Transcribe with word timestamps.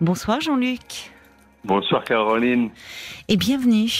Bonsoir 0.00 0.40
Jean-Luc. 0.40 1.10
Bonsoir 1.64 2.04
Caroline. 2.04 2.70
Et 3.28 3.36
bienvenue. 3.36 3.90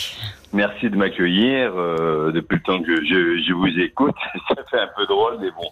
Merci 0.53 0.88
de 0.91 0.96
m'accueillir. 0.96 1.72
euh, 1.76 2.30
depuis 2.33 2.57
le 2.57 2.62
temps 2.62 2.80
que 2.83 2.96
je, 3.04 3.42
je 3.42 3.53
vous 3.53 3.67
écoute, 3.80 4.14
ça 4.48 4.62
fait 4.71 4.79
un 4.80 4.88
peu 4.96 5.06
drôle, 5.06 5.38
mais 5.40 5.51
bon. 5.51 5.71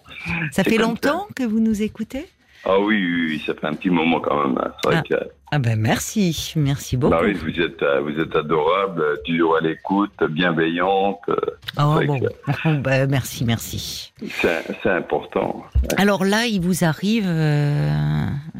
Ça 0.51 0.63
fait 0.63 0.77
longtemps 0.77 1.27
que 1.35 1.43
vous 1.43 1.59
nous 1.59 1.81
écoutez? 1.81 2.27
Ah 2.67 2.79
oui, 2.79 2.95
oui, 2.95 3.25
oui, 3.29 3.43
ça 3.45 3.53
fait 3.53 3.67
un 3.67 3.73
petit 3.73 3.89
moment 3.89 4.19
quand 4.19 4.47
même. 4.47 4.57
hein. 4.57 4.71
C'est 4.83 4.89
vrai 4.91 5.03
que 5.07 5.15
Ah 5.51 5.59
ben 5.59 5.79
merci, 5.79 6.53
merci 6.55 6.97
beaucoup. 6.97 7.11
bah 7.11 7.21
oui, 7.23 7.33
vous 7.33 7.59
êtes, 7.61 7.81
euh, 7.83 8.01
vous 8.01 8.19
êtes 8.19 8.35
adorable, 8.35 9.01
euh, 9.01 9.15
toujours 9.25 9.57
à 9.57 9.61
l'écoute, 9.61 10.11
bienveillante. 10.29 11.19
euh, 11.29 11.35
Oh, 11.79 11.99
bon. 12.07 12.19
que- 12.19 12.25
Oh, 12.65 12.73
ben, 12.81 13.07
merci, 13.09 13.45
merci. 13.45 14.11
C'est 14.41 14.89
important. 14.89 15.63
Alors 15.97 16.25
là, 16.25 16.47
il 16.47 16.59
vous 16.61 16.83
arrive 16.83 17.25
euh, 17.27 17.89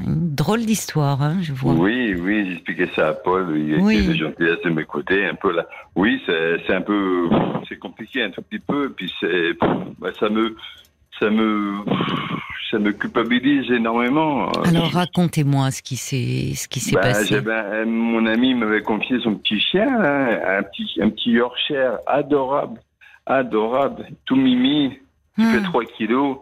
une 0.05 0.35
drôle 0.35 0.65
d'histoire, 0.65 1.21
hein, 1.23 1.37
je 1.41 1.53
vois. 1.53 1.73
Oui, 1.73 2.13
oui, 2.13 2.47
j'expliquais 2.51 2.89
ça 2.95 3.07
à 3.09 3.13
Paul. 3.13 3.57
Il 3.57 3.79
Oui. 3.81 3.97
était 3.97 4.07
de 4.09 4.13
gentillesse 4.17 4.61
de 4.63 4.69
m'écouter 4.69 5.25
un 5.25 5.35
peu 5.35 5.51
là. 5.51 5.65
Oui, 5.95 6.21
c'est 6.27 6.57
c'est 6.67 6.75
un 6.75 6.81
peu, 6.81 7.27
c'est 7.67 7.79
compliqué 7.79 8.21
un 8.23 8.29
tout 8.29 8.41
petit 8.43 8.59
peu. 8.59 8.91
Puis 8.95 9.11
c'est, 9.19 9.53
bah, 9.99 10.09
ça 10.19 10.29
me, 10.29 10.55
ça 11.19 11.29
me, 11.29 11.75
ça 12.71 12.79
me 12.79 12.91
culpabilise 12.91 13.69
énormément. 13.71 14.51
Alors 14.63 14.91
racontez-moi 14.91 15.71
ce 15.71 15.81
qui 15.81 15.95
s'est 15.95 16.53
ce 16.55 16.67
qui 16.67 16.79
s'est 16.79 16.95
Bah, 16.95 17.01
passé. 17.01 17.41
mon 17.85 18.25
ami 18.25 18.53
m'avait 18.53 18.81
confié 18.81 19.19
son 19.21 19.35
petit 19.35 19.59
chien, 19.59 19.85
là, 19.99 20.57
un 20.59 20.63
petit, 20.63 20.99
un 21.01 21.09
petit 21.09 21.31
Yorkshire 21.31 21.97
adorable, 22.07 22.79
adorable, 23.25 24.07
tout 24.25 24.35
mimi, 24.35 24.91
qui 25.37 25.41
Hmm. 25.43 25.51
fait 25.51 25.61
3 25.63 25.83
kilos. 25.97 26.37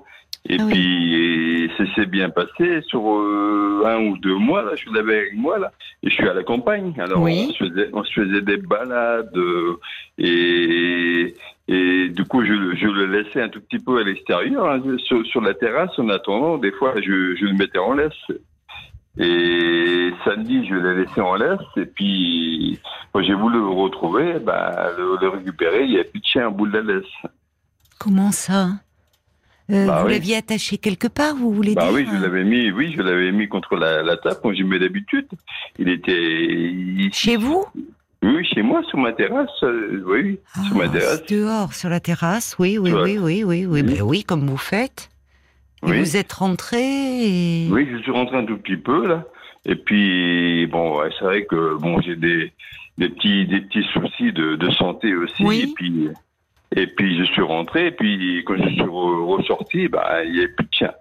Et 0.49 0.57
Ah 0.59 0.63
oui. 0.65 0.71
puis, 0.73 1.63
et 1.63 1.71
ça 1.77 1.85
s'est 1.95 2.05
bien 2.05 2.29
passé 2.29 2.81
sur 2.87 3.01
euh, 3.09 3.83
un 3.85 3.97
ou 4.07 4.17
deux 4.17 4.35
mois, 4.35 4.61
là, 4.61 4.71
je 4.75 4.89
l'avais 4.93 5.17
avec 5.19 5.35
moi, 5.35 5.57
là, 5.57 5.71
et 6.03 6.09
je 6.09 6.13
suis 6.15 6.27
à 6.27 6.33
la 6.33 6.43
campagne. 6.43 6.93
Alors, 6.99 7.21
Oui. 7.21 7.47
on, 7.49 7.53
se 7.53 7.63
faisait, 7.63 7.89
on 7.93 8.03
se 8.03 8.11
faisait 8.13 8.41
des 8.41 8.57
balades, 8.57 9.31
euh, 9.37 9.79
et, 10.17 11.33
et 11.67 12.09
du 12.09 12.25
coup, 12.25 12.43
je, 12.43 12.53
je 12.75 12.87
le 12.87 13.05
laissais 13.05 13.41
un 13.41 13.49
tout 13.49 13.61
petit 13.61 13.79
peu 13.79 13.99
à 13.99 14.03
l'extérieur, 14.03 14.69
hein, 14.69 14.81
sur, 15.05 15.25
sur 15.25 15.41
la 15.41 15.53
terrasse, 15.53 15.97
en 15.97 16.09
attendant, 16.09 16.57
des 16.57 16.71
fois, 16.71 16.93
je, 16.97 17.35
je 17.35 17.45
le 17.45 17.53
mettais 17.53 17.79
en 17.79 17.93
laisse. 17.93 18.11
Et 19.17 20.11
samedi, 20.25 20.65
je 20.67 20.73
l'ai 20.75 21.03
laissé 21.05 21.21
en 21.21 21.35
laisse, 21.35 21.59
et 21.77 21.85
puis, 21.85 22.79
quand 23.13 23.21
j'ai 23.21 23.35
voulu 23.35 23.59
le 23.59 23.67
retrouver, 23.67 24.39
bah, 24.39 24.89
le, 24.97 25.17
le 25.21 25.29
récupérer, 25.29 25.83
il 25.83 25.89
n'y 25.91 25.95
avait 25.99 26.09
plus 26.09 26.19
de 26.19 26.25
chien 26.25 26.47
au 26.47 26.51
bout 26.51 26.67
de 26.67 26.77
la 26.79 26.93
laisse. 26.95 27.31
Comment 27.99 28.31
ça 28.31 28.69
Euh, 29.69 29.85
Bah 29.85 29.99
Vous 30.01 30.07
oui. 30.07 30.13
l'aviez 30.13 30.35
attaché 30.37 30.77
quelque 30.79 31.07
part, 31.07 31.35
vous 31.35 31.51
voulez 31.53 31.75
Bah 31.75 31.83
dire 31.85 31.93
oui, 31.93 32.07
je 32.11 32.21
l'avais 32.21 32.43
mis, 32.43 32.71
oui, 32.71 32.91
je 32.97 33.01
l'avais 33.03 33.31
mis 33.31 33.47
contre 33.47 33.75
la, 33.75 34.01
la 34.01 34.17
table 34.17 34.39
comme 34.41 34.53
j'y 34.53 34.63
mets 34.63 34.79
d'habitude. 34.79 35.27
Il 35.77 35.89
était, 35.89 37.09
Chez 37.13 37.37
vous? 37.37 37.65
Oui, 38.23 38.45
chez 38.45 38.61
moi, 38.61 38.81
sur 38.89 38.97
ma 38.97 39.11
terrasse, 39.13 39.49
euh, 39.63 40.03
oui, 40.07 40.39
sur 40.67 40.75
ma 40.77 40.85
Ah, 40.85 40.89
terrasse. 40.89 41.25
Dehors, 41.27 41.73
sur 41.73 41.89
la 41.89 41.99
terrasse, 41.99 42.55
oui, 42.59 42.77
oui, 42.77 42.91
oui, 42.91 43.17
oui, 43.19 43.43
oui, 43.43 43.65
oui, 43.65 43.65
Oui. 43.67 43.83
Ben 43.83 44.01
oui, 44.01 44.23
comme 44.23 44.47
vous 44.47 44.57
faites. 44.57 45.09
Et 45.85 45.91
Oui. 45.91 45.99
vous 45.99 46.15
êtes 46.17 46.31
rentré 46.31 46.79
et... 46.81 47.67
Oui, 47.69 47.87
je 47.91 47.97
suis 47.97 48.11
rentré 48.11 48.37
un 48.37 48.45
tout 48.45 48.57
petit 48.57 48.77
peu 48.77 49.05
là. 49.05 49.25
Et 49.65 49.75
puis 49.75 50.65
bon, 50.67 50.97
ouais, 50.99 51.09
c'est 51.19 51.25
vrai 51.25 51.45
que 51.45 51.77
bon, 51.77 51.99
j'ai 52.01 52.15
des, 52.15 52.53
des 52.97 53.09
petits, 53.09 53.45
des 53.47 53.61
petits 53.61 53.83
soucis 53.93 54.31
de, 54.31 54.55
de 54.55 54.71
santé 54.71 55.13
aussi. 55.15 55.43
Oui. 55.43 55.65
Et 55.69 55.73
puis, 55.73 56.09
et 56.75 56.87
puis 56.87 57.17
je 57.19 57.23
suis 57.25 57.41
rentré. 57.41 57.87
Et 57.87 57.91
puis 57.91 58.43
quand 58.45 58.55
je 58.57 58.69
suis 58.69 58.81
re- 58.81 59.25
ressorti, 59.35 59.87
bah 59.89 60.23
il 60.23 60.31
n'y 60.31 60.39
avait 60.39 60.47
plus 60.49 60.65
de 60.65 60.73
chien. 60.73 60.91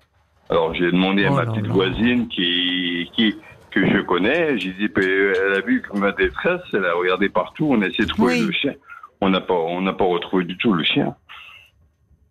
Alors 0.51 0.75
j'ai 0.75 0.91
demandé 0.91 1.27
à 1.27 1.31
Oh 1.33 1.37
ma 1.37 1.47
petite 1.47 1.67
voisine 1.69 2.27
qui, 2.29 3.09
qui 3.15 3.37
que 3.73 3.85
je 3.87 4.01
connais. 4.03 4.59
J'ai 4.59 4.73
dit, 4.73 4.89
ben, 4.89 5.03
elle 5.05 5.55
a 5.55 5.61
vu 5.61 5.83
que 5.83 5.97
ma 5.99 6.13
détresse, 6.13 6.61
elle 6.73 6.85
a 6.85 6.95
regardé 6.95 7.29
partout. 7.29 7.69
On 7.71 7.83
a 7.83 7.87
essayé 7.87 8.05
de 8.05 8.09
trouver 8.11 8.41
Oui. 8.41 8.47
le 8.47 8.53
chien. 8.53 8.75
On 9.21 9.29
n'a 9.31 9.41
pas, 9.41 9.55
on 9.55 9.81
n'a 9.81 9.93
pas 9.93 10.05
retrouvé 10.05 10.45
du 10.45 10.57
tout 10.57 10.73
le 10.73 10.85
chien. 10.85 11.15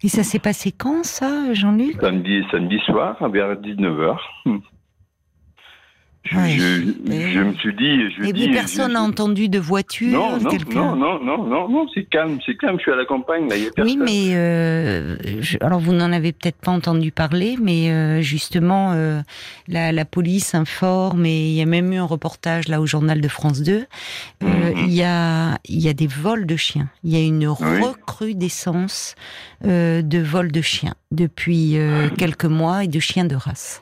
Et 0.03 0.07
ça 0.07 0.23
s'est 0.23 0.39
passé 0.39 0.71
quand, 0.71 1.03
ça, 1.05 1.53
Jean-Luc? 1.53 1.97
Samedi, 2.01 2.43
samedi 2.49 2.79
soir, 2.85 3.15
vers 3.29 3.55
19h. 3.55 4.17
Je, 6.23 6.37
Ouais. 6.37 6.51
je, 6.51 7.11
Et- 7.11 7.31
je 7.33 7.39
me 7.39 7.53
suis 7.55 7.73
dit, 7.75 7.99
je 8.15 8.23
Et 8.29 8.31
dis, 8.33 8.49
personne 8.51 8.93
n'a 8.93 9.01
entendu 9.01 9.49
de 9.49 9.57
voiture 9.57 10.11
non, 10.19 10.39
non, 10.39 10.49
quelqu'un 10.51 10.95
non, 10.95 10.95
non, 10.95 11.23
non, 11.23 11.47
non, 11.47 11.67
non, 11.67 11.87
c'est 11.95 12.03
calme, 12.03 12.37
c'est 12.45 12.55
calme. 12.57 12.75
Je 12.77 12.83
suis 12.83 12.91
à 12.91 12.95
la 12.95 13.05
campagne, 13.05 13.49
là, 13.49 13.57
il 13.57 13.63
y 13.63 13.65
a 13.65 13.69
Oui, 13.69 13.73
personne. 13.75 14.03
mais 14.05 14.35
euh, 14.35 15.17
je- 15.41 15.57
alors 15.61 15.79
vous 15.79 15.93
n'en 15.93 16.11
avez 16.11 16.31
peut-être 16.31 16.57
pas 16.57 16.71
entendu 16.71 17.11
parler, 17.11 17.57
mais 17.59 17.89
euh, 17.89 18.21
justement 18.21 18.91
euh, 18.93 19.21
la, 19.67 19.91
la 19.91 20.05
police 20.05 20.53
informe 20.53 21.25
et 21.25 21.47
il 21.49 21.53
y 21.55 21.61
a 21.61 21.65
même 21.65 21.91
eu 21.91 21.97
un 21.97 22.05
reportage 22.05 22.67
là 22.67 22.79
au 22.81 22.85
journal 22.85 23.19
de 23.19 23.27
France 23.27 23.61
2. 23.63 23.71
Euh, 23.73 23.83
Mhm. 24.43 24.73
Il 24.85 24.93
y 24.93 25.01
a 25.03 25.57
il 25.67 25.79
y 25.81 25.89
a 25.89 25.93
des 25.93 26.07
vols 26.07 26.45
de 26.45 26.55
chiens. 26.55 26.87
Il 27.03 27.11
y 27.11 27.15
a 27.17 27.25
une 27.25 27.47
Oui. 27.47 27.81
recrudescence 27.81 29.15
euh, 29.65 30.01
de 30.03 30.19
vols 30.19 30.51
de 30.51 30.61
chiens 30.61 30.93
depuis 31.11 31.77
euh, 31.77 32.09
quelques 32.17 32.45
mois 32.45 32.83
et 32.83 32.87
de 32.87 32.99
chiens 32.99 33.25
de 33.25 33.35
race. 33.35 33.81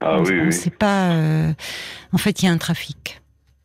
Ah 0.00 0.18
on 0.18 0.24
oui, 0.24 0.34
ne 0.36 0.44
oui. 0.46 0.52
sait 0.52 0.70
pas. 0.70 1.10
euh, 1.12 1.52
en 2.12 2.18
fait, 2.18 2.42
il 2.42 2.46
y 2.46 2.48
a 2.48 2.52
un 2.52 2.58
trafic. 2.58 3.20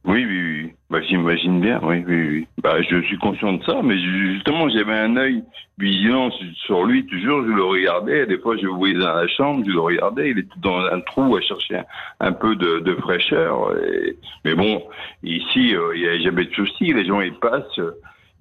Oui, 0.05 0.25
oui, 0.27 0.61
oui. 0.63 0.73
Bah, 0.89 0.99
j'imagine 1.07 1.61
bien, 1.61 1.79
oui, 1.81 2.03
oui, 2.05 2.27
oui. 2.29 2.47
Bah, 2.61 2.81
je 2.81 3.01
suis 3.03 3.17
conscient 3.17 3.53
de 3.53 3.63
ça, 3.63 3.79
mais 3.83 3.97
justement, 3.97 4.67
j'avais 4.69 4.93
un 4.97 5.15
œil 5.15 5.43
vigilant 5.77 6.29
sur- 6.65 6.83
lui, 6.83 7.05
toujours, 7.05 7.43
je 7.45 7.51
le 7.51 7.63
regardais. 7.63 8.25
Des 8.25 8.37
fois, 8.37 8.57
je 8.57 8.63
le 8.63 8.71
voyais 8.73 8.95
dans 8.95 9.13
la 9.13 9.27
chambre, 9.27 9.63
je 9.65 9.71
le 9.71 9.79
regardais, 9.79 10.31
il 10.31 10.39
était 10.39 10.49
dans 10.61 10.77
un 10.79 10.99
trou 11.01 11.35
à 11.37 11.41
chercher 11.41 11.77
un, 11.77 11.85
un 12.19 12.31
peu 12.33 12.55
de, 12.57 12.79
de 12.79 12.95
fraîcheur. 12.95 13.75
et- 13.81 14.17
Mais 14.43 14.55
bon, 14.55 14.83
ici, 15.23 15.73
euh, 15.75 15.93
il 15.95 16.01
n'y 16.01 16.07
a 16.09 16.19
jamais 16.19 16.45
de 16.45 16.53
souci, 16.53 16.91
les 16.93 17.05
gens, 17.05 17.21
ils 17.21 17.33
passent. 17.35 17.79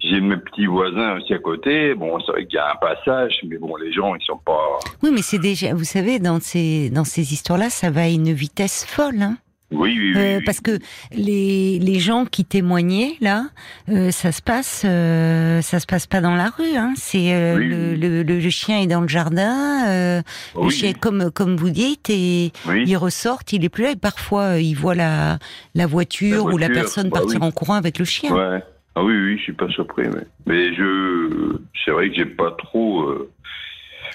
J'ai 0.05 0.21
mes 0.21 0.37
petits 0.37 0.67
voisins 0.67 1.17
aussi 1.17 1.33
à 1.33 1.39
côté. 1.39 1.95
Bon, 1.95 2.19
c'est 2.27 2.33
vrai 2.33 2.45
qu'il 2.47 2.57
y 2.57 2.59
a 2.59 2.73
un 2.73 2.77
passage, 2.77 3.39
mais 3.47 3.57
bon, 3.57 3.77
les 3.77 3.93
gens, 3.93 4.15
ils 4.17 4.25
sont 4.25 4.39
pas... 4.45 4.79
Oui, 5.03 5.11
mais 5.13 5.23
c'est 5.23 5.39
déjà. 5.39 5.75
Vous 5.75 5.85
savez, 5.85 6.19
dans 6.19 6.41
ces 6.41 6.91
dans 6.91 7.05
ces 7.05 7.33
histoires-là, 7.33 7.71
ça 7.71 7.91
va 7.91 8.03
à 8.03 8.09
une 8.09 8.33
vitesse 8.33 8.85
folle. 8.85 9.23
Hein 9.23 9.37
Oui, 9.71 9.97
oui, 9.97 10.13
oui. 10.13 10.21
Euh, 10.21 10.39
oui. 10.39 10.45
parce 10.45 10.61
que 10.61 10.79
les, 11.13 11.79
les 11.79 11.99
gens 12.01 12.25
qui 12.25 12.45
témoignaient 12.45 13.15
là, 13.21 13.45
euh, 13.91 14.11
ça 14.11 14.33
se 14.33 14.43
passe, 14.43 14.83
euh, 14.85 15.63
ça 15.63 15.79
se 15.79 15.87
passe 15.87 16.07
pas 16.09 16.21
dans 16.21 16.35
la 16.35 16.51
rue. 16.51 16.77
Hein. 16.77 16.95
C'est 16.97 17.33
euh, 17.33 17.57
Oui, 17.57 17.69
le, 17.69 17.95
le, 17.95 18.23
le- 18.25 18.51
chien 18.51 18.81
est 18.81 18.89
dans 18.89 19.03
le 19.03 19.09
jardin. 19.09 19.87
euh, 19.89 20.21
Le 20.61 20.69
chien, 20.71 20.95
comme 20.95 21.31
comme 21.31 21.55
vous 21.57 21.71
dites, 21.71 22.11
et 22.11 22.51
il 22.87 22.97
ressortent, 22.97 23.53
il 23.53 23.65
est 23.65 23.69
plus 23.69 23.85
là. 23.85 23.91
Et 23.93 23.97
parfois, 23.97 24.55
euh, 24.57 24.61
il 24.61 24.75
voit 24.75 24.97
la 24.97 25.39
la 25.77 25.87
voiture, 25.87 26.49
La 26.49 26.55
ou 26.55 26.59
la 26.59 26.69
personne 26.71 27.09
bah 27.09 27.21
partir 27.21 27.41
en 27.43 27.53
courant 27.53 27.75
avec 27.75 28.01
le 28.01 28.05
chien. 28.05 28.33
Ouais. 28.35 28.63
Ah 28.95 29.03
oui, 29.03 29.15
oui, 29.15 29.39
je 29.39 29.43
suis 29.45 29.53
pas 29.55 29.69
surpris, 29.69 30.05
mais, 30.09 30.27
mais 30.47 30.75
je, 30.75 31.57
c'est 31.85 31.91
vrai 31.93 32.09
que 32.11 32.15
j'ai 32.17 32.27
pas 32.27 32.51
trop. 32.53 33.03
euh, 33.05 33.31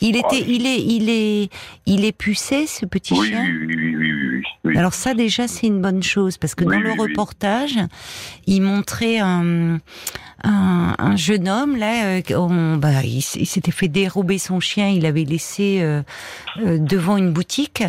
Il 0.01 0.15
était, 0.15 0.27
Ah, 0.41 0.45
il 0.47 0.67
est, 0.67 0.79
il 0.81 1.09
est, 1.09 1.49
il 1.87 2.05
est 2.05 2.11
pucé 2.11 2.67
ce 2.67 2.85
petit 2.85 3.15
Oui, 3.15 3.27
chien. 3.29 3.43
oui, 3.43 3.65
oui, 3.67 3.95
oui, 3.95 4.11
oui, 4.11 4.43
oui. 4.65 4.77
Alors 4.77 4.93
ça 4.93 5.15
déjà 5.15 5.47
c'est 5.47 5.65
une 5.67 5.81
bonne 5.81 6.03
chose 6.03 6.37
parce 6.37 6.53
que 6.53 6.63
Oui, 6.63 6.75
dans 6.75 6.81
le 6.81 6.91
reportage, 6.91 7.79
il 8.45 8.61
montrait 8.61 9.17
un, 9.17 9.79
un, 10.43 10.95
un 10.99 11.15
jeune 11.15 11.49
homme 11.49 11.75
là, 11.77 12.17
euh, 12.17 12.21
on- 12.35 12.77
bah, 12.77 13.01
il, 13.03 13.17
il 13.17 13.45
s'était 13.47 13.71
fait 13.71 13.87
dérober 13.87 14.37
son 14.37 14.59
chien, 14.59 14.89
il 14.89 15.01
l'avait 15.01 15.23
laissé 15.25 15.79
euh, 15.81 16.03
euh, 16.59 16.77
devant 16.77 17.17
une 17.17 17.31
boutique. 17.33 17.83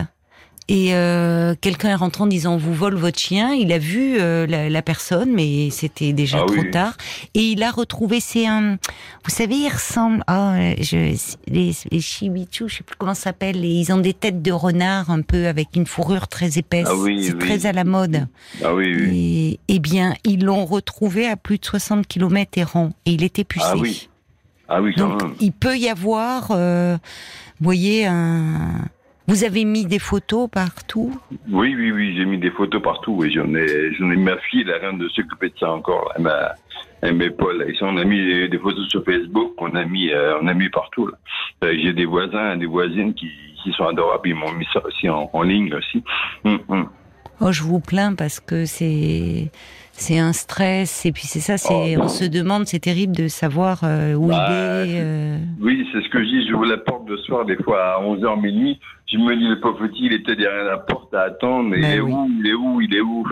Et 0.70 0.94
euh, 0.94 1.54
quelqu'un 1.60 1.88
est 1.88 1.94
rentré 1.94 2.22
en 2.24 2.26
disant 2.26 2.52
on 2.54 2.56
vous 2.58 2.74
vole 2.74 2.94
votre 2.94 3.18
chien. 3.18 3.54
Il 3.54 3.72
a 3.72 3.78
vu 3.78 4.18
euh, 4.20 4.46
la, 4.46 4.68
la 4.68 4.82
personne, 4.82 5.32
mais 5.32 5.70
c'était 5.70 6.12
déjà 6.12 6.40
Ah 6.42 6.46
trop 6.46 6.56
oui. 6.60 6.70
tard. 6.70 6.94
Et 7.32 7.40
il 7.40 7.62
a 7.62 7.70
retrouvé. 7.70 8.20
C'est 8.20 8.46
un, 8.46 8.72
vous 9.24 9.30
savez, 9.30 9.54
il 9.56 9.68
ressemble. 9.70 10.22
Euh, 10.28 10.74
je, 10.80 11.16
les, 11.50 11.72
les 11.90 12.00
Shibichu, 12.00 12.68
je 12.68 12.76
sais 12.76 12.82
plus 12.82 12.96
comment 12.98 13.14
ça 13.14 13.22
s'appelle. 13.22 13.64
et 13.64 13.68
Ils 13.68 13.92
ont 13.92 13.98
des 13.98 14.12
têtes 14.12 14.42
de 14.42 14.52
renard 14.52 15.10
un 15.10 15.22
peu 15.22 15.46
avec 15.46 15.68
une 15.74 15.86
fourrure 15.86 16.28
très 16.28 16.58
épaisse. 16.58 16.86
Ah 16.90 16.96
oui, 16.96 17.24
C'est 17.24 17.32
oui. 17.32 17.38
très 17.38 17.64
à 17.64 17.72
la 17.72 17.84
mode. 17.84 18.26
Ah 18.62 18.74
oui, 18.74 18.94
oui. 18.94 19.58
Et, 19.68 19.74
eh 19.76 19.78
bien, 19.78 20.12
ils 20.24 20.44
l'ont 20.44 20.66
retrouvé 20.66 21.26
à 21.26 21.36
plus 21.36 21.56
de 21.58 21.64
60 21.64 22.06
km 22.06 22.58
errant 22.58 22.90
et 23.06 23.12
il 23.12 23.24
était 23.24 23.44
pucé. 23.44 23.64
Ah 23.66 23.76
oui, 23.76 24.10
Ah 24.68 24.82
oui, 24.82 24.92
quand 24.94 25.08
Donc, 25.08 25.22
même. 25.22 25.32
il 25.40 25.52
peut 25.52 25.78
y 25.78 25.88
avoir, 25.88 26.48
euh, 26.50 26.98
vous 27.58 27.64
voyez, 27.64 28.04
un. 28.04 28.84
Vous 29.28 29.44
avez 29.44 29.66
mis 29.66 29.84
des 29.84 29.98
photos 29.98 30.48
partout? 30.50 31.12
Oui, 31.50 31.74
oui, 31.76 31.92
oui, 31.92 32.16
j'ai 32.16 32.24
mis 32.24 32.38
des 32.38 32.50
photos 32.50 32.80
partout. 32.80 33.22
J'en 33.30 33.54
ai, 33.54 33.92
j'en 33.94 34.10
ai 34.10 34.16
ma 34.16 34.38
fille, 34.38 34.62
elle 34.62 34.72
a 34.72 34.78
rien 34.78 34.94
de 34.94 35.06
s'occuper 35.10 35.50
de 35.50 35.54
ça 35.60 35.70
encore. 35.70 36.10
Elle 36.16 36.22
m'a, 36.22 36.54
elle 37.02 37.14
m'épaule. 37.14 37.66
Et 37.68 37.74
ça, 37.74 37.84
on 37.84 37.98
a 37.98 38.04
mis 38.04 38.48
des, 38.48 38.58
photos 38.58 38.88
sur 38.88 39.04
Facebook, 39.04 39.52
on 39.58 39.74
a 39.74 39.84
mis, 39.84 40.10
euh, 40.10 40.38
on 40.40 40.46
a 40.46 40.54
mis 40.54 40.70
partout. 40.70 41.08
là. 41.08 41.18
Euh, 41.64 41.74
J'ai 41.82 41.92
des 41.92 42.06
voisins, 42.06 42.56
des 42.56 42.64
voisines 42.64 43.12
qui, 43.12 43.30
qui 43.62 43.70
sont 43.72 43.84
adorables. 43.84 44.30
Ils 44.30 44.34
m'ont 44.34 44.52
mis 44.52 44.66
ça 44.72 44.82
aussi 44.86 45.10
en, 45.10 45.28
en 45.30 45.42
ligne 45.42 45.74
aussi. 45.74 46.02
Hum, 46.44 46.60
hum. 46.68 46.88
Oh, 47.42 47.52
je 47.52 47.62
vous 47.62 47.80
plains 47.80 48.14
parce 48.14 48.40
que 48.40 48.64
c'est 48.64 49.50
c'est 50.00 50.18
un 50.18 50.32
stress 50.32 51.04
et 51.06 51.12
puis 51.12 51.24
c'est 51.26 51.40
ça, 51.40 51.58
c'est 51.58 51.96
Oh, 51.96 52.02
on 52.04 52.08
se 52.08 52.24
demande, 52.24 52.66
c'est 52.66 52.78
terrible 52.78 53.14
de 53.16 53.28
savoir 53.28 53.80
euh, 53.84 54.14
où 54.14 54.28
Bah, 54.28 54.84
il 54.86 54.94
est. 54.94 55.00
euh. 55.02 55.38
Oui, 55.60 55.86
c'est 55.92 56.00
ce 56.02 56.08
que 56.08 56.20
je 56.20 56.24
dis. 56.28 56.48
J'ouvre 56.48 56.66
la 56.66 56.78
porte 56.78 57.08
le 57.08 57.16
soir, 57.18 57.44
des 57.44 57.56
fois 57.56 57.96
à 57.96 58.00
11h 58.02 58.40
minuit. 58.40 58.78
Je 59.10 59.18
me 59.18 59.34
dis, 59.36 59.46
le 59.48 59.58
pauvre 59.60 59.78
petit, 59.86 60.06
il 60.06 60.12
était 60.12 60.36
derrière 60.36 60.64
la 60.64 60.78
porte 60.78 61.12
à 61.14 61.22
attendre. 61.22 61.68
Mais 61.70 61.80
Bah 61.80 61.88
il 61.88 61.96
est 61.96 62.00
oui. 62.00 62.12
où 62.12 62.30
Il 62.40 62.46
est 62.46 62.54
où 62.54 62.80
Il 62.80 62.94
est 62.94 63.00
où? 63.00 63.26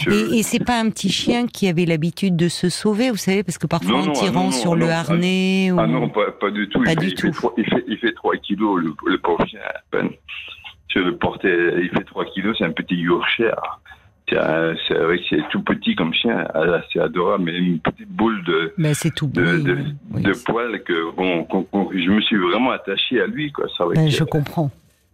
Je- 0.00 0.10
Et, 0.34 0.38
et 0.38 0.42
c'est 0.42 0.62
pas 0.62 0.78
un 0.78 0.90
petit 0.90 1.08
chien 1.10 1.46
qui 1.46 1.66
avait 1.66 1.86
l'habitude 1.86 2.36
de 2.36 2.48
se 2.48 2.68
sauver, 2.68 3.10
vous 3.10 3.16
savez, 3.16 3.42
parce 3.42 3.56
que 3.56 3.66
parfois 3.66 3.90
Non, 3.92 3.98
en 4.00 4.06
non, 4.06 4.12
ah 4.14 4.18
tirant 4.20 4.44
non, 4.44 4.50
sur 4.50 4.72
ah 4.72 4.76
le 4.76 4.90
ah- 4.90 4.98
harnais. 5.00 5.70
Ah 5.76 5.86
non, 5.86 6.08
pas, 6.10 6.30
pas 6.38 6.50
du 6.50 6.68
tout. 6.68 6.82
Pas 6.82 6.92
il, 6.92 6.98
du 6.98 7.08
fait, 7.08 7.14
tout. 7.14 7.26
Il 7.28 7.32
fait, 7.32 7.38
trois- 7.40 7.54
il, 7.56 7.64
fait, 7.64 7.84
il 7.88 7.96
fait 7.98 8.12
3 8.12 8.36
kilos, 8.36 8.78
le, 8.82 8.92
le 9.06 9.18
pauvre 9.18 9.46
chien, 9.46 9.60
à 9.64 9.80
peine. 9.90 10.10
Je 10.94 10.98
le 10.98 11.16
portais, 11.16 11.74
il 11.82 11.88
fait 11.90 12.04
3 12.04 12.24
kilos, 12.26 12.56
c'est 12.58 12.64
un 12.64 12.72
petit 12.72 12.96
Yorkshire. 12.96 13.80
C'est 14.30 14.94
vrai 14.94 15.18
que 15.18 15.24
c'est 15.28 15.48
tout 15.50 15.62
petit 15.62 15.94
comme 15.96 16.14
chien, 16.14 16.44
ah, 16.54 16.80
c'est 16.92 17.00
adorable, 17.00 17.44
mais 17.44 17.56
une 17.58 17.80
petite 17.80 18.08
boule 18.08 18.42
de, 18.44 18.72
c'est 18.94 19.14
tout. 19.14 19.26
de, 19.28 19.42
oui, 19.42 19.62
de, 19.64 19.72
oui, 19.74 19.84
oui. 20.14 20.22
de 20.22 20.32
poils 20.44 20.82
que, 20.84 21.14
bon, 21.16 21.46
je 21.92 22.10
me 22.10 22.20
suis 22.20 22.36
vraiment 22.36 22.70
attaché 22.70 23.20
à 23.20 23.26
lui, 23.26 23.50
quoi. 23.52 23.66
Vrai 23.86 23.96
Ben, 23.96 24.06
que- 24.06 24.10
je 24.14 24.24
comprends. 24.24 24.70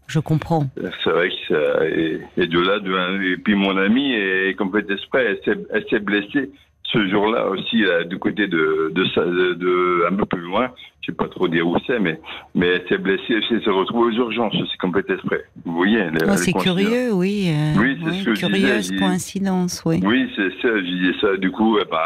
Je 0.06 0.20
comprends. 0.20 0.68
C'est 1.02 1.10
vrai 1.10 1.28
que 1.30 1.34
ça, 1.54 1.84
et, 1.88 2.20
et 2.36 2.46
de 2.46 2.60
là, 2.60 2.78
de, 2.78 3.32
et 3.32 3.36
puis 3.38 3.54
mon 3.56 3.76
amie, 3.76 4.12
est 4.14 4.54
comme 4.56 4.70
fait 4.70 4.88
exprès, 4.88 5.40
elle 5.46 5.84
s'est 5.90 5.98
blessée 5.98 6.50
ce 6.92 7.06
jour-là 7.08 7.48
aussi, 7.48 7.78
là, 7.82 8.04
du 8.04 8.18
côté 8.18 8.46
de, 8.46 8.90
de, 8.94 9.04
ça- 9.14 9.24
de, 9.24 9.54
de- 9.54 10.06
un 10.10 10.14
peu 10.16 10.24
plus 10.26 10.40
loin. 10.42 10.70
Je 11.02 11.12
sais 11.12 11.16
pas 11.16 11.28
trop 11.28 11.46
dire 11.46 11.66
où 11.68 11.76
c'est, 11.86 12.00
mais, 12.00 12.18
mais 12.56 12.66
elle 12.66 12.84
s'est 12.88 12.98
blessée, 12.98 13.34
elle 13.50 13.62
s'est 13.62 13.70
retrouvée 13.70 14.08
aux 14.12 14.18
urgences. 14.24 14.56
C'est 14.70 14.76
fait 14.92 15.08
exprès. 15.08 15.44
Vous 15.64 15.74
voyez, 15.76 16.00
Oh, 16.28 16.36
c'est 16.36 16.52
curieux, 16.52 17.12
oui. 17.12 17.46
euh, 17.48 17.74
Oui, 17.80 17.96
c'est 18.04 18.10
ce 18.10 18.24
que 18.24 18.34
je 18.34 18.46
disais, 18.46 18.58
Curieuse 18.58 18.90
coïncidence, 18.98 19.82
oui. 19.86 20.00
Oui, 20.04 20.28
c'est 20.34 20.50
ça, 20.62 20.68
je 20.76 20.80
disais 20.84 21.18
ça. 21.20 21.36
Du 21.36 21.52
coup, 21.52 21.78
ben, 21.88 21.96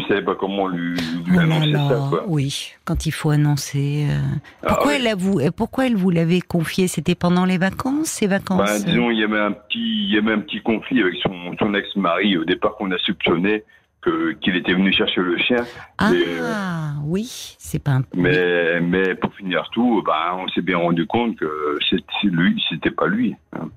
je 0.00 0.06
savais 0.08 0.22
pas 0.22 0.34
comment 0.34 0.68
lui, 0.68 0.94
lui 0.94 1.22
Oh 1.28 1.32
là 1.36 1.42
annoncer 1.42 1.66
là, 1.70 1.88
ça, 1.88 2.06
quoi. 2.08 2.24
oui, 2.28 2.72
quand 2.84 3.06
il 3.06 3.10
faut 3.12 3.30
annoncer. 3.30 4.06
euh, 4.10 4.18
Ah, 4.62 4.68
Pourquoi, 4.68 4.94
elle 4.96 5.14
vous, 5.16 5.40
euh, 5.40 5.50
pourquoi 5.50 5.86
elle 5.86 5.96
vous 5.96 6.10
l'avait 6.10 6.40
confié? 6.40 6.88
C'était 6.88 7.14
pendant 7.14 7.44
les 7.44 7.58
vacances, 7.58 8.06
ces 8.08 8.26
vacances? 8.26 8.58
Ben, 8.84 8.84
disons, 8.92 9.10
il 9.10 9.18
y 9.18 9.24
avait 9.24 9.40
un 9.40 9.52
petit, 9.52 9.78
il 9.78 10.14
y 10.14 10.18
avait 10.18 10.32
un 10.32 10.40
petit 10.40 10.60
conflit 10.60 11.00
avec 11.00 11.14
son, 11.22 11.32
son 11.58 11.74
ex-mari 11.74 12.36
au 12.36 12.44
départ 12.44 12.74
qu'on 12.76 12.90
a 12.92 12.98
soupçonné 12.98 13.64
qu'il 14.40 14.54
était 14.54 14.72
venu 14.74 14.92
chercher 14.92 15.20
le 15.20 15.36
chien. 15.38 15.64
Ah, 15.98 16.10
mais, 16.12 16.22
euh, 16.26 16.52
oui, 17.06 17.56
c'est 17.58 17.82
pas 17.82 17.90
un. 17.90 18.02
Mais, 18.14 18.80
mais 18.80 19.16
pour 19.16 19.34
finir 19.34 19.68
tout, 19.72 20.00
ben, 20.06 20.36
on 20.38 20.46
s'est 20.50 20.62
bien 20.62 20.78
rendu 20.78 21.06
compte 21.08 21.34
que 21.36 21.76
c'est 21.90 21.98
lui, 22.22 22.62
c'était 22.68 22.92
pas 22.92 23.08
lui. 23.08 23.34
hein. 23.52 23.68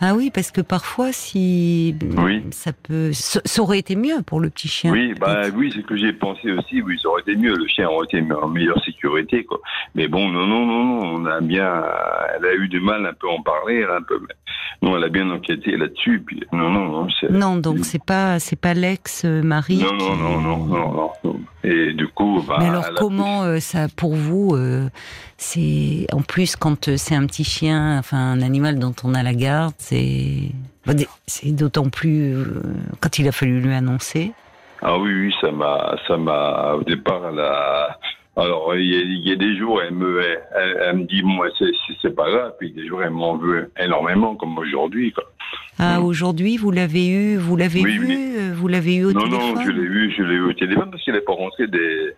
Ah 0.00 0.14
oui, 0.14 0.30
parce 0.32 0.50
que 0.50 0.60
parfois, 0.60 1.12
si 1.12 1.94
Oui. 2.16 2.44
ça 2.50 2.72
peut, 2.72 3.12
ça, 3.12 3.40
aurait 3.62 3.78
été 3.78 3.96
mieux 3.96 4.22
pour 4.24 4.40
le 4.40 4.50
petit 4.50 4.68
chien. 4.68 4.92
Oui, 4.92 5.14
bah 5.14 5.42
oui, 5.54 5.72
c'est 5.74 5.82
ce 5.82 5.86
que 5.86 5.96
j'ai 5.96 6.12
pensé 6.12 6.52
aussi. 6.52 6.82
Oui, 6.82 6.98
ça 7.02 7.08
aurait 7.08 7.22
été 7.22 7.34
mieux. 7.36 7.56
Le 7.56 7.66
chien 7.66 7.88
aurait 7.88 8.06
été 8.06 8.22
en 8.32 8.48
meilleure 8.48 8.82
sécurité, 8.84 9.44
quoi. 9.44 9.60
Mais 9.94 10.06
bon, 10.06 10.28
non, 10.28 10.46
non, 10.46 10.66
non, 10.66 10.84
non. 10.84 11.20
On 11.20 11.26
a 11.26 11.40
bien, 11.40 11.82
elle 12.36 12.46
a 12.46 12.54
eu 12.54 12.68
du 12.68 12.80
mal 12.80 13.04
un 13.06 13.12
peu 13.12 13.28
à 13.28 13.32
en 13.32 13.42
parler, 13.42 13.84
un 13.84 14.02
peu. 14.02 14.20
Non, 14.82 14.96
elle 14.96 15.04
a 15.04 15.08
bien 15.08 15.30
enquêté 15.30 15.76
là-dessus. 15.76 16.22
Puis 16.24 16.42
non, 16.52 16.70
non, 16.70 16.86
non. 16.86 17.06
Non, 17.30 17.56
donc 17.56 17.78
c'est 17.84 18.02
pas, 18.02 18.38
c'est 18.38 18.60
pas 18.60 18.74
l'ex-mari. 18.74 19.78
Non, 19.78 19.94
non, 19.94 20.16
non, 20.16 20.40
non, 20.40 21.10
non. 21.24 21.40
Et 21.64 21.92
du 21.92 22.06
coup, 22.08 22.42
bah, 22.46 22.58
Mais 22.60 22.68
alors 22.68 22.90
comment 22.96 23.42
euh, 23.42 23.58
ça 23.58 23.86
pour 23.94 24.14
vous 24.14 24.54
euh, 24.54 24.88
c'est 25.36 26.06
en 26.12 26.22
plus 26.22 26.54
quand 26.54 26.88
euh, 26.88 26.96
c'est 26.96 27.16
un 27.16 27.26
petit 27.26 27.44
chien 27.44 27.98
enfin 27.98 28.16
un 28.16 28.40
animal 28.40 28.78
dont 28.78 28.94
on 29.02 29.12
a 29.14 29.24
la 29.24 29.34
garde 29.34 29.74
c'est 29.76 30.52
bah, 30.88 30.94
c'est 31.26 31.52
d'autant 31.52 31.90
plus 31.90 32.34
euh, 32.34 32.62
quand 33.00 33.18
il 33.18 33.28
a 33.28 33.32
fallu 33.32 33.60
lui 33.60 33.74
annoncer 33.74 34.32
Ah 34.80 34.96
oui, 34.98 35.12
oui, 35.12 35.34
ça 35.38 35.50
m'a, 35.50 35.96
ça 36.06 36.16
m'a, 36.16 36.76
au 36.78 36.82
départ, 36.82 37.20
elle 37.30 37.40
a, 37.40 37.98
alors, 38.38 38.74
il 38.76 38.86
y, 38.86 38.96
a, 38.96 39.00
il 39.00 39.28
y 39.28 39.32
a 39.32 39.36
des 39.36 39.56
jours, 39.56 39.82
elle 39.82 39.94
me, 39.94 40.20
elle, 40.20 40.76
elle 40.80 40.96
me 40.96 41.04
dit, 41.04 41.22
moi, 41.22 41.48
c'est, 42.02 42.14
pas 42.14 42.30
grave, 42.30 42.52
puis 42.58 42.70
des 42.72 42.86
jours, 42.86 43.02
elle 43.02 43.10
m'en 43.10 43.36
veut 43.36 43.70
énormément, 43.78 44.36
comme 44.36 44.56
aujourd'hui, 44.58 45.12
ah 45.80 46.00
Mm. 46.00 46.04
aujourd'hui 46.04 46.56
vous 46.56 46.70
l'avez 46.72 47.06
eu 47.08 47.36
vous 47.36 47.56
l'avez 47.56 47.80
Oui, 47.82 47.98
vu 47.98 48.06
oui. 48.08 48.34
euh, 48.36 48.52
vous 48.54 48.66
l'avez 48.68 48.96
eu 48.96 49.04
au 49.06 49.12
non, 49.12 49.22
téléphone 49.22 49.54
non, 49.54 49.60
je 49.62 49.70
l'ai 49.70 49.86
vu, 49.86 50.12
je 50.16 50.22
l'ai 50.24 50.34
eu 50.34 50.40
au 50.42 50.52
téléphone, 50.52 50.90
parce 50.90 51.02
qu'elle 51.04 51.14
n'est 51.14 51.20
pas 51.20 51.32
rentrée 51.34 51.68
des, 51.68 52.14